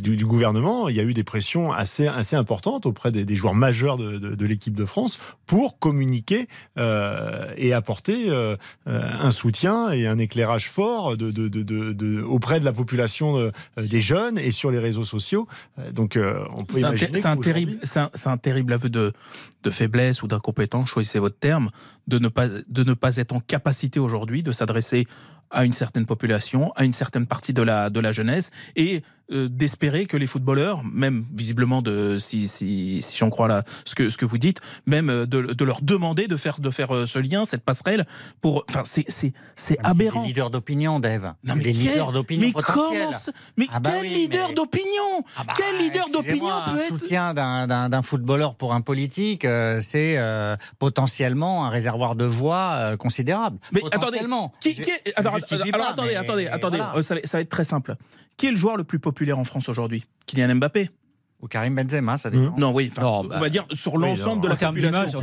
[0.00, 0.88] du, gouvernement.
[0.88, 4.74] Il y a eu des pressions assez, assez importantes auprès des, joueurs majeurs de, l'équipe
[4.74, 8.30] de France pour communiquer et apporter
[8.86, 14.70] un soutien et un éclairage fort de, auprès de la population des jeunes et sur
[14.70, 15.46] les réseaux sociaux.
[15.92, 16.18] Donc,
[16.56, 17.20] on peut imaginer.
[17.20, 19.12] C'est un, terrible, c'est un, terrible aveu de,
[19.62, 21.70] de faiblesse ou d'incompétence, choisissez votre terme,
[22.06, 25.06] de ne pas, de ne pas être en capacité aujourd'hui de s'adresser
[25.50, 29.02] à une certaine population, à une certaine partie de la, de la jeunesse, et
[29.32, 33.94] euh, d'espérer que les footballeurs, même visiblement de si si, si j'en crois là ce
[33.94, 36.94] que ce que vous dites, même euh, de, de leur demander de faire de faire
[36.94, 38.06] euh, ce lien, cette passerelle
[38.40, 40.22] pour enfin c'est c'est c'est aberrant.
[40.22, 41.34] Des leaders d'opinion, Dave.
[41.44, 43.10] Non, mais des leaders d'opinion mais Comment
[43.56, 48.02] mais ah bah quel leader d'opinion ah bah, Quel leader d'opinion peut être soutien d'un
[48.02, 49.46] footballeur pour un politique,
[49.80, 50.18] c'est
[50.78, 53.58] potentiellement un réservoir de voix considérable.
[53.72, 54.20] Mais attendez,
[54.60, 57.96] qui, qui alors, attendez, attendez, attendez, ça, ça va être très simple.
[58.40, 60.06] Qui est le joueur le plus populaire en France aujourd'hui?
[60.24, 60.88] Kylian Mbappé
[61.42, 62.54] ou Karim Benzema, ça dépend.
[62.56, 65.20] Non, oui, on bah, va dire sur l'ensemble de la population.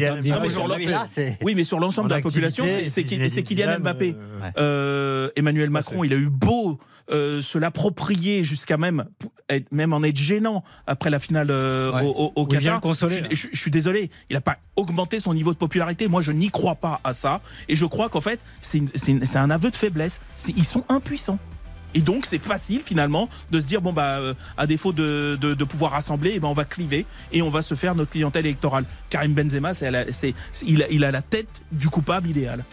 [1.41, 4.15] oui, mais sur l'ensemble de la population, c'est Kylian Mbappé.
[4.59, 6.78] Euh, Emmanuel Macron, il a eu beau
[7.09, 9.05] euh, se l'approprier jusqu'à même,
[9.72, 12.80] même en être gênant après la finale euh, au, au, Qatar.
[12.84, 16.07] Je, je, suis désolé, il n'a pas augmenté son niveau de popularité.
[16.07, 17.41] Moi, je n'y crois pas à ça.
[17.68, 20.20] Et je crois qu'en fait, c'est un aveu de faiblesse.
[20.55, 21.39] Ils sont impuissants.
[21.94, 25.64] Et donc c'est facile finalement de se dire bon bah euh, à défaut de, de,
[25.64, 28.86] pouvoir rassembler, eh ben on va cliver et on va se faire notre clientèle électorale.
[29.10, 30.34] Karim Benzema, c'est,
[30.66, 32.64] il, a, il a la tête du coupable idéal.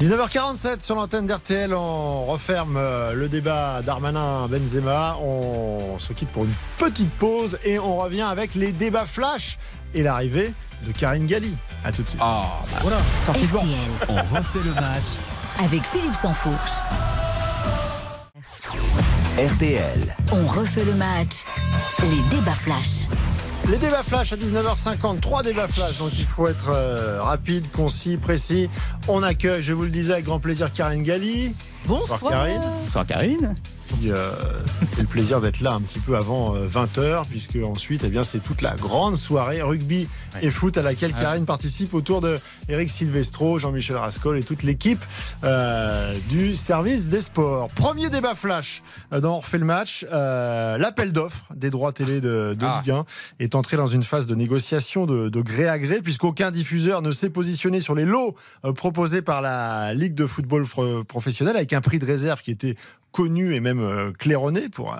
[0.00, 5.16] 19h47 sur l'antenne d'RTL, on referme euh, le débat Darmanin-Benzema.
[5.20, 9.58] On se quitte pour une petite pause et on revient avec les débats flash
[9.94, 10.52] et l'arrivée
[10.86, 11.56] de Karine Galli.
[11.84, 12.20] A tout de suite.
[12.22, 12.98] Ah, bah voilà,
[14.08, 15.18] On refait le match
[15.58, 16.70] avec Philippe Sansfourche.
[19.38, 20.16] RTL.
[20.32, 21.44] On refait le match.
[22.02, 23.06] Les débats flash.
[23.70, 28.16] Les débats flash à 19h50, trois débats flash, donc il faut être euh, rapide, concis,
[28.16, 28.68] précis.
[29.06, 31.54] On accueille, je vous le disais avec grand plaisir, Karine Galli.
[31.86, 32.18] Bonsoir.
[32.18, 32.62] Bonsoir Karine.
[32.84, 33.54] Bonsoir Karine
[33.88, 34.30] qui euh,
[34.98, 38.38] le plaisir d'être là un petit peu avant 20h, euh, puisque ensuite, eh bien, c'est
[38.38, 40.08] toute la grande soirée rugby
[40.42, 45.02] et foot à laquelle Karine participe autour de Eric Silvestro, Jean-Michel Rascol et toute l'équipe
[45.44, 47.68] euh, du service des sports.
[47.68, 50.04] Premier débat flash dans On refait le match.
[50.10, 52.82] L'appel d'offres des droits télé de, de ah.
[52.84, 53.04] Ligue 1
[53.40, 57.10] est entré dans une phase de négociation de, de gré à gré, puisqu'aucun diffuseur ne
[57.10, 58.34] s'est positionné sur les lots
[58.74, 60.64] proposés par la Ligue de football
[61.06, 62.76] professionnel avec un prix de réserve qui était
[63.12, 64.96] connu et même euh, claironné pour euh,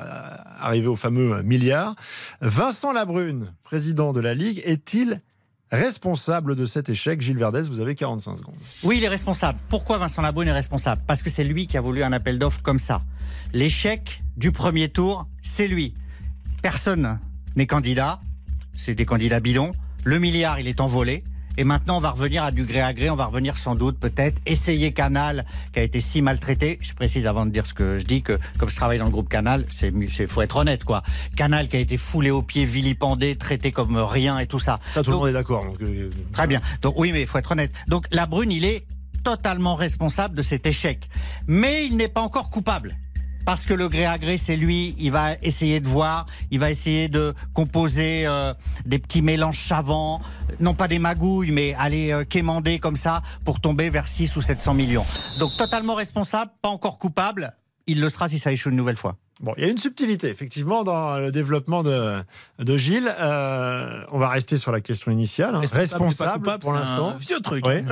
[0.58, 1.94] arriver au fameux milliard.
[2.40, 5.20] Vincent Labrune, président de la Ligue, est-il
[5.70, 7.20] responsable de cet échec?
[7.20, 8.54] Gilles Verdez, vous avez 45 secondes.
[8.84, 9.58] Oui, il est responsable.
[9.68, 11.02] Pourquoi Vincent Labrune est responsable?
[11.06, 13.02] Parce que c'est lui qui a voulu un appel d'offres comme ça.
[13.52, 15.94] L'échec du premier tour, c'est lui.
[16.62, 17.18] Personne
[17.56, 18.20] n'est candidat.
[18.74, 19.72] C'est des candidats bidons.
[20.04, 21.24] Le milliard, il est envolé.
[21.58, 23.10] Et maintenant, on va revenir à du gré à gré.
[23.10, 26.78] On va revenir sans doute, peut-être, essayer Canal, qui a été si maltraité.
[26.80, 29.10] Je précise avant de dire ce que je dis que, comme je travaille dans le
[29.10, 29.92] groupe Canal, c'est,
[30.28, 31.02] faut être honnête, quoi.
[31.36, 34.78] Canal qui a été foulé aux pieds, vilipendé, traité comme rien et tout ça.
[34.94, 35.66] Ça, tout le monde est d'accord.
[35.82, 36.60] Euh, très bien.
[36.80, 37.72] Donc, oui, mais il faut être honnête.
[37.88, 38.86] Donc, la Brune, il est
[39.24, 41.08] totalement responsable de cet échec.
[41.48, 42.96] Mais il n'est pas encore coupable
[43.48, 46.70] parce que le gré à gré, c'est lui, il va essayer de voir, il va
[46.70, 48.52] essayer de composer euh,
[48.84, 50.20] des petits mélanges savants,
[50.60, 54.42] non pas des magouilles, mais aller euh, quémander comme ça pour tomber vers 6 ou
[54.42, 55.06] 700 millions.
[55.38, 59.16] Donc totalement responsable, pas encore coupable, il le sera si ça échoue une nouvelle fois.
[59.40, 62.16] Bon, il y a une subtilité, effectivement, dans le développement de,
[62.58, 63.08] de Gilles.
[63.20, 65.54] Euh, on va rester sur la question initiale.
[65.54, 65.62] Hein.
[65.72, 67.14] Responsable, pour l'instant.
[67.20, 67.64] Vieux truc.
[67.66, 67.84] Oui.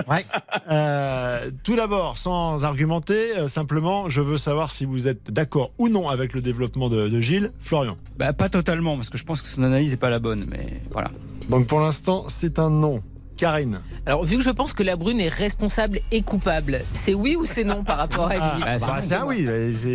[0.68, 5.88] Euh, tout d'abord, sans argumenter, euh, simplement, je veux savoir si vous êtes d'accord ou
[5.88, 7.52] non avec le développement de, de Gilles.
[7.60, 7.96] Florian.
[8.18, 10.82] Bah, pas totalement, parce que je pense que son analyse n'est pas la bonne, mais
[10.90, 11.10] voilà.
[11.48, 13.02] Donc pour l'instant, c'est un non.
[13.36, 13.80] Karine.
[14.06, 17.44] Alors, vu que je pense que la brune est responsable et coupable, c'est oui ou
[17.44, 18.64] c'est non par rapport à Gilles?
[18.66, 19.44] ah, bah, C'est un oui.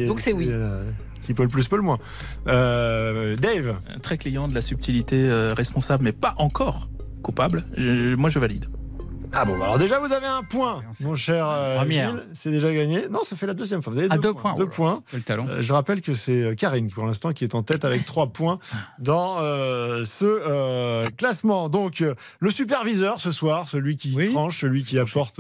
[0.08, 0.50] Donc c'est oui
[1.24, 2.00] qui peut le plus, peut le moins.
[2.48, 6.90] Euh, Dave Très client de la subtilité euh, responsable, mais pas encore
[7.22, 7.66] coupable.
[8.18, 8.66] moi, je valide.
[9.34, 12.10] Ah bon, alors déjà vous avez un point, mon cher euh, Première.
[12.10, 12.24] Gilles.
[12.34, 13.08] C'est déjà gagné.
[13.10, 13.94] Non, ça fait la deuxième fois.
[13.94, 14.42] Vous avez Ah, deux, points.
[14.52, 14.60] points.
[14.60, 15.04] Deux points.
[15.10, 15.46] Quel talent.
[15.48, 18.28] Euh, je rappelle que c'est euh, Karine pour l'instant qui est en tête avec trois
[18.28, 18.60] points
[19.00, 21.70] dans euh, ce euh, classement.
[21.70, 24.32] Donc euh, le superviseur ce soir, celui qui Oui.
[24.32, 25.40] tranche, celui qui apporte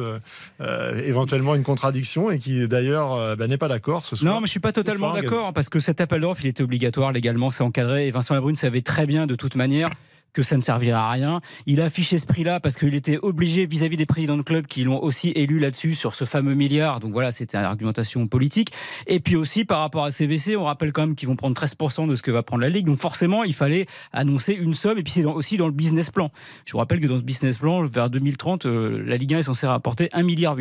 [1.03, 4.33] éventuellement une contradiction et qui d'ailleurs euh, bah, n'est pas d'accord ce soir.
[4.35, 6.63] Non, mais je suis pas totalement d'accord hein, parce que cet appel d'offres, il était
[6.63, 8.07] obligatoire légalement, c'est encadré.
[8.07, 9.89] Et Vincent Labrune savait très bien de toute manière
[10.33, 11.41] que ça ne servirait à rien.
[11.65, 14.83] Il a affiché ce prix-là parce qu'il était obligé vis-à-vis des présidents de club qui
[14.83, 16.99] l'ont aussi élu là-dessus sur ce fameux milliard.
[16.99, 18.71] Donc voilà, c'était une argumentation politique.
[19.07, 22.07] Et puis aussi par rapport à CVC, on rappelle quand même qu'ils vont prendre 13%
[22.07, 22.85] de ce que va prendre la Ligue.
[22.85, 24.97] Donc forcément, il fallait annoncer une somme.
[24.97, 26.31] Et puis c'est aussi dans le business plan.
[26.65, 29.43] Je vous rappelle que dans ce business plan, vers 2030, euh, la Ligue 1 est
[29.43, 30.57] censée rapporter 1,8 milliard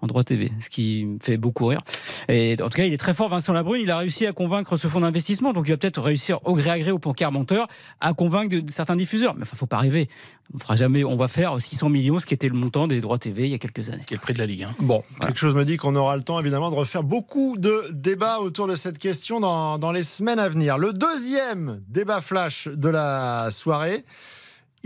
[0.00, 1.80] en droit TV, ce qui me fait beaucoup rire.
[2.28, 3.80] Et en tout cas, il est très fort, Vincent Labrune.
[3.82, 5.52] Il a réussi à convaincre ce fonds d'investissement.
[5.52, 7.66] Donc, il va peut-être réussir au gré à gré au poker menteur
[8.00, 9.34] à convaincre de, de certains diffuseurs.
[9.34, 10.08] Mais enfin, faut pas rêver.
[10.54, 11.04] On fera jamais.
[11.04, 13.54] On va faire 600 millions, ce qui était le montant des droits TV il y
[13.54, 14.02] a quelques années.
[14.06, 14.62] Qui est le prix de la Ligue.
[14.64, 14.74] hein.
[14.80, 18.38] Bon, quelque chose me dit qu'on aura le temps évidemment de refaire beaucoup de débats
[18.40, 20.78] autour de cette question dans, dans les semaines à venir.
[20.78, 24.04] Le deuxième débat flash de la soirée.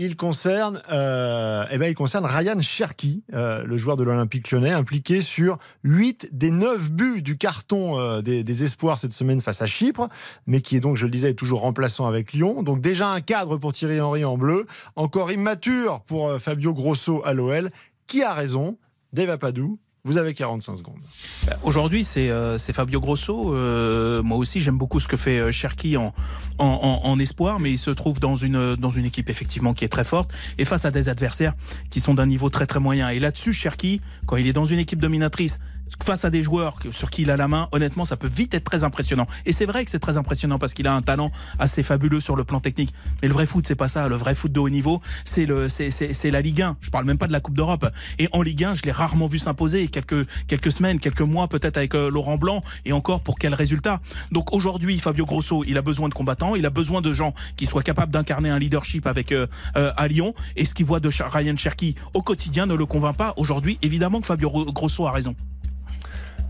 [0.03, 4.71] Il concerne, euh, eh ben, il concerne Ryan Cherki, euh, le joueur de l'Olympique lyonnais,
[4.71, 9.67] impliqué sur 8 des 9 buts du carton euh, des, espoirs cette semaine face à
[9.67, 10.07] Chypre,
[10.47, 12.63] mais qui est donc, je le disais, toujours remplaçant avec Lyon.
[12.63, 17.33] Donc déjà un cadre pour Thierry Henry en bleu, encore immature pour Fabio Grosso à
[17.33, 17.69] l'OL.
[18.07, 18.79] Qui a raison?
[19.13, 20.99] Dave Apadou, vous avez 45 secondes.
[21.45, 23.53] Bah, Aujourd'hui, c'est euh, Fabio Grosso.
[23.53, 26.13] Euh, moi aussi, j'aime beaucoup ce que fait euh, Cherki en,
[26.57, 29.89] en, en, espoir, mais il se trouve dans une, dans une équipe effectivement qui est
[29.89, 31.53] très forte et face à des adversaires
[31.91, 33.09] qui sont d'un niveau très très moyen.
[33.09, 35.59] Et là-dessus, Cherki, quand il est dans une équipe dominatrice,
[36.03, 38.63] face à des joueurs sur qui il a la main, honnêtement, ça peut vite être
[38.63, 39.27] très impressionnant.
[39.45, 42.35] Et c'est vrai que c'est très impressionnant parce qu'il a un talent assez fabuleux sur
[42.35, 42.93] le plan technique.
[43.21, 44.07] Mais le vrai foot, c'est pas ça.
[44.07, 46.77] Le vrai foot de haut niveau, c'est le, c'est, la Ligue 1.
[46.81, 47.87] Je parle même pas de la Coupe d'Europe.
[48.19, 49.87] Et en Ligue 1, je l'ai rarement vu s'imposer.
[49.87, 52.61] Quelques, quelques semaines, quelques mois, peut-être avec euh, Laurent Blanc.
[52.85, 54.01] Et encore, pour quel résultat?
[54.31, 56.55] Donc aujourd'hui, Fabio Grosso, il a besoin de combattants.
[56.55, 60.07] Il a besoin de gens qui soient capables d'incarner un leadership avec, euh, euh, à
[60.07, 60.33] Lyon.
[60.55, 63.33] Et ce qu'il voit de Ryan Cherky au quotidien ne le convainc pas.
[63.37, 65.35] Aujourd'hui, évidemment que Fabio Grosso a raison.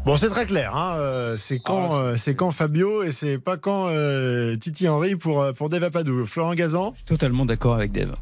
[0.06, 0.76] Bon, c'est très clair.
[0.76, 5.16] Hein, euh, c'est quand, euh, c'est quand Fabio et c'est pas quand euh, Titi Henry
[5.16, 6.26] pour, pour Dave Apadou.
[6.26, 8.14] Florent Gazan, Totalement d'accord avec Dave.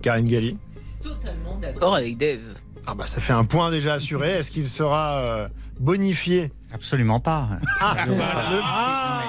[0.00, 0.56] Karine Galli.
[1.02, 2.40] Totalement d'accord avec Dave.
[2.86, 4.30] Ah bah ça fait un point déjà assuré.
[4.30, 5.48] Est-ce qu'il sera euh,
[5.78, 6.50] bonifié?
[6.72, 7.48] Absolument pas.
[7.80, 8.14] Ah, le-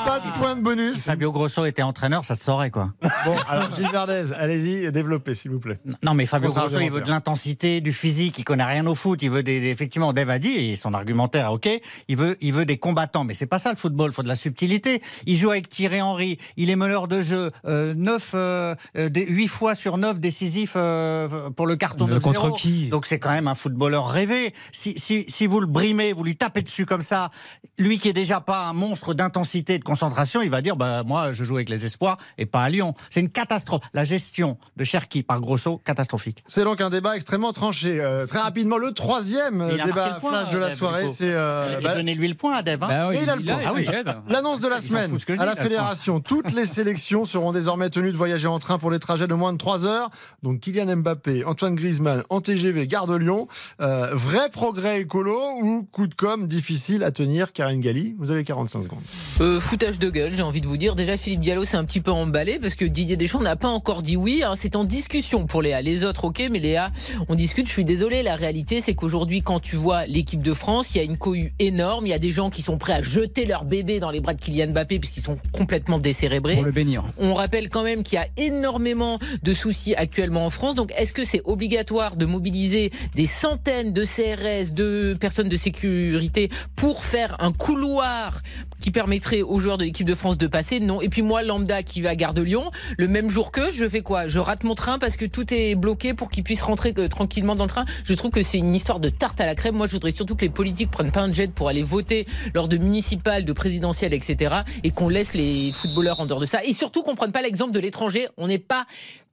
[0.05, 1.01] pas de point de Si bonus.
[1.03, 2.91] Fabio Grosso était entraîneur, ça se saurait quoi.
[3.25, 5.77] Bon, alors Gilles Verdez, allez-y, développez s'il vous plaît.
[6.03, 9.21] Non, mais Fabio Grosso, il veut de l'intensité, du physique, il connaît rien au foot,
[9.21, 11.69] il veut des, effectivement, Dave a dit, et son argumentaire, ok,
[12.07, 14.27] il veut, il veut des combattants, mais c'est pas ça le football, il faut de
[14.27, 15.01] la subtilité.
[15.25, 19.25] Il joue avec Thierry Henry, il est meneur de jeu, euh, 9, euh, euh, des-
[19.27, 22.55] 8 fois sur 9 décisifs euh, pour le carton Mais de contre zéro.
[22.55, 24.53] qui Donc c'est quand même un footballeur rêvé.
[24.71, 27.29] Si, si, si vous le brimez, vous lui tapez dessus comme ça,
[27.77, 31.33] lui qui est déjà pas un monstre d'intensité de concentration, il va dire, bah, moi,
[31.33, 32.95] je joue avec les espoirs et pas à Lyon.
[33.11, 33.81] C'est une catastrophe.
[33.93, 36.43] La gestion de Cherki par Grosso, catastrophique.
[36.47, 37.99] C'est donc un débat extrêmement tranché.
[37.99, 41.09] Euh, très rapidement, le troisième euh, Il débat le point, flash de la Dave, soirée,
[41.09, 42.83] c'est euh, bah, donnez-lui le point à Dave.
[42.83, 42.87] hein.
[42.87, 43.59] Bah oui, Et il a le point.
[43.63, 43.85] Ah oui.
[44.29, 46.19] L'annonce de la semaine à dis, la fédération.
[46.19, 49.53] Toutes les sélections seront désormais tenues de voyager en train pour les trajets de moins
[49.53, 50.09] de 3 heures.
[50.41, 53.47] Donc Kylian Mbappé, Antoine Griezmann en TGV, gare de Lyon.
[53.79, 57.53] Euh, vrai progrès écolo ou coup de com difficile à tenir?
[57.53, 58.99] Karine Galli, vous avez 45 secondes.
[59.41, 60.95] Euh, foutage de gueule, j'ai envie de vous dire.
[60.95, 64.01] Déjà, Philippe Diallo s'est un petit peu emballé parce que Didier Deschamps n'a pas encore
[64.01, 64.41] dit oui.
[64.41, 64.53] hein.
[64.57, 65.81] C'est en discussion pour Léa.
[65.81, 66.89] Les autres, ok, mais Léa,
[67.27, 67.67] on discute.
[67.67, 68.23] Je suis désolé.
[68.23, 71.51] La réalité, c'est qu'aujourd'hui, quand tu vois l'équipe de France, il y a une cohue
[71.59, 72.05] énorme.
[72.05, 74.33] Il y a des gens qui sont prêts à jeter leur bébé dans les bras
[74.33, 76.55] de Kylian Mbappé puisqu'ils sont complètement décérébrés.
[76.55, 77.03] Pour le bénir.
[77.17, 80.75] On rappelle quand même qu'il y a énormément de soucis actuellement en France.
[80.75, 86.49] Donc, est-ce que c'est obligatoire de mobiliser des centaines de CRS, de personnes de sécurité
[86.77, 88.41] pour faire un couloir
[88.79, 91.01] qui permettrait aux joueurs de l'équipe de France de passer Non.
[91.01, 93.87] Et puis moi, lambda qui va à Gare de Lyon, le même jour que je
[93.87, 94.27] fais quoi?
[94.27, 97.55] Je rate mon train parce que tout est bloqué pour qu'ils puissent rentrer euh, tranquillement
[97.55, 97.85] dans le train.
[98.03, 99.75] Je trouve que c'est une histoire de tarte à la crème.
[99.75, 102.67] Moi, je voudrais surtout que les politiques prennent pas un jet pour aller voter lors
[102.67, 104.57] de municipales, de présidentielles, etc.
[104.83, 106.63] Et qu'on laisse les footballeurs en dehors de ça.
[106.63, 108.27] Et surtout qu'on prenne pas l'exemple de l'étranger.
[108.37, 108.85] On n'est pas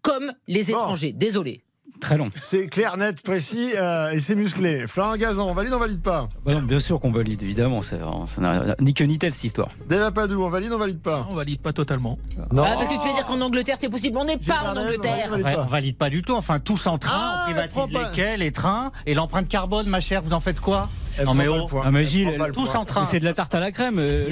[0.03, 1.13] comme les étrangers.
[1.13, 1.63] Désolé.
[2.01, 2.31] Très long.
[2.41, 4.87] C'est clair, net, précis euh, et c'est musclé.
[4.87, 6.29] Florent Gazan, on valide, on valide pas?
[6.45, 7.83] Bah non, bien sûr qu'on valide, évidemment.
[7.83, 7.97] Ça
[8.35, 9.69] ça n'a ni queue ni tête, cette histoire.
[9.89, 11.27] Dave Apadou, on valide, on valide pas?
[11.31, 12.19] On valide pas totalement.
[12.53, 12.65] Non.
[12.67, 14.17] Ah, parce que tu vas dire qu'en Angleterre, c'est possible.
[14.19, 15.27] On n'est pas en Angleterre.
[15.29, 15.63] on valide pas.
[15.63, 16.35] on valide pas du tout.
[16.35, 18.09] Enfin, tous en train, Ah, on privatise prends pas.
[18.11, 20.23] les quais, les trains et l'empreinte carbone, ma chère.
[20.23, 20.89] Vous en faites quoi?
[21.25, 23.05] Non mais oh, ah, mais Gilles, tous en train.
[23.05, 23.99] C'est de la tarte à la crème.
[23.99, 24.27] Euh,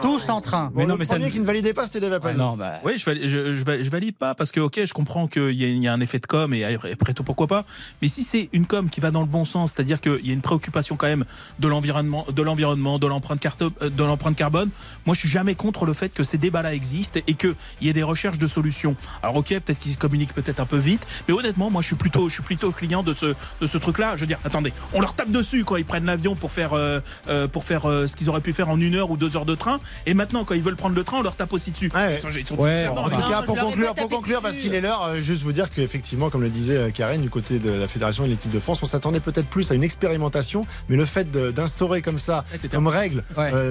[0.00, 0.72] tous en train.
[0.74, 2.80] mais non, mais ça qui ne validait pas, c'était Dave ah, non, bah...
[2.84, 5.88] Oui, je, valide, je, je, valide pas parce que ok, je comprends qu'il y, y,
[5.88, 7.64] a un effet de com et après tout pourquoi pas.
[8.00, 10.32] Mais si c'est une com qui va dans le bon sens, c'est-à-dire qu'il y a
[10.32, 11.24] une préoccupation quand même
[11.58, 14.70] de l'environnement, de l'environnement, de l'empreinte euh, de l'empreinte carbone.
[15.06, 17.92] Moi, je suis jamais contre le fait que ces débats-là existent et qu'il y ait
[17.92, 18.96] des recherches de solutions.
[19.22, 22.28] Alors ok, peut-être qu'ils communiquent peut-être un peu vite, mais honnêtement, moi, je suis plutôt,
[22.28, 24.16] je suis plutôt client de ce de ce truc-là.
[24.16, 27.48] Je veux dire, attendez, on leur tape dessus quand ils prennent pour faire euh, euh,
[27.48, 29.78] pour faire ce qu'ils auraient pu faire en une heure ou deux heures de train,
[30.06, 31.90] et maintenant quand ils veulent prendre le train, on leur tape aussi dessus.
[31.94, 35.52] Ils sont, en tout cas, pour conclure, pour conclure, parce qu'il est l'heure, juste vous
[35.52, 38.80] dire qu'effectivement, comme le disait Karen, du côté de la fédération et l'équipe de France,
[38.82, 43.24] on s'attendait peut-être plus à une expérimentation, mais le fait d'instaurer comme ça, comme règle,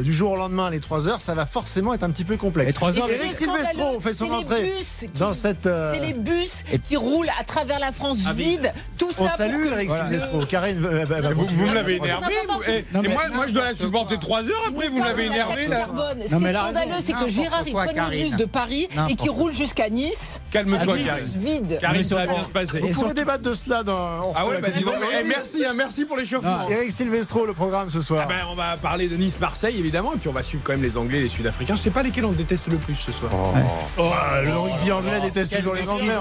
[0.04, 2.70] du jour au lendemain les 3 heures, ça va forcément être un petit peu complexe.
[2.70, 4.74] Et 3 heures, Eric Silvestro fait son entrée
[5.18, 5.64] dans cette.
[5.94, 8.72] C'est les bus qui roulent à travers la France ah vide.
[8.98, 9.24] Tout ça.
[9.24, 10.46] On salue Eric Silvestro.
[10.46, 12.34] Karine, vous, me l'avez énervé.
[12.68, 15.88] Et, moi, moi, je dois la supporter 3 heures après, vous l'avez énervé là.
[16.28, 19.30] Ce qui est scandaleux, c'est que Gérard, il prend le bus de Paris et qui
[19.30, 20.40] roule jusqu'à Nice.
[20.52, 21.26] Calme-toi, Karine.
[21.26, 21.78] Vide.
[21.82, 22.80] Karine, ça va bien se passer.
[22.80, 24.34] Vous pouvez débattre de cela dans.
[24.36, 24.96] Ah ouais, bah dis donc.
[25.26, 26.70] Merci, hein, merci pour l'échauffement.
[26.70, 28.26] Eric Silvestro, le programme ce soir.
[28.26, 30.84] Ah ben, on va parler de Nice-Marseille évidemment, et puis on va suivre quand même
[30.84, 31.76] les Anglais et les Sud-Africains.
[31.76, 33.32] Je sais pas lesquels on déteste le plus ce soir.
[33.34, 33.58] Oh.
[33.98, 34.12] Oh,
[34.44, 36.14] le rugby anglais déteste toujours les Anglais.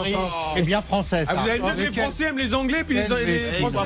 [0.54, 1.24] C'est bien français.
[1.28, 3.24] Ah, vous avez dit que les Français aiment les Anglais, puis les, Français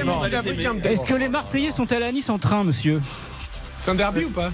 [0.00, 0.74] aiment les Sud-Africains.
[0.84, 3.00] Est-ce que les Marseillais sont allés à Nice en train, monsieur
[3.78, 4.50] C'est un derby ou pas?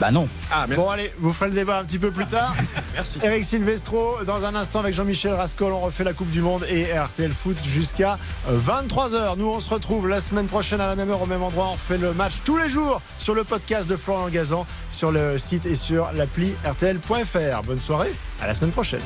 [0.00, 0.28] bah non.
[0.50, 2.54] Ah, bon allez, vous ferez le débat un petit peu plus tard.
[2.94, 3.18] merci.
[3.22, 6.86] Eric Silvestro, dans un instant avec Jean-Michel Rascol, on refait la Coupe du Monde et
[6.98, 8.16] RTL Foot jusqu'à
[8.50, 9.36] 23h.
[9.36, 11.66] Nous, on se retrouve la semaine prochaine à la même heure, au même endroit.
[11.68, 15.36] On refait le match tous les jours sur le podcast de Florian Gazan, sur le
[15.36, 17.62] site et sur l'appli RTL.fr.
[17.66, 19.02] Bonne soirée, à la semaine prochaine.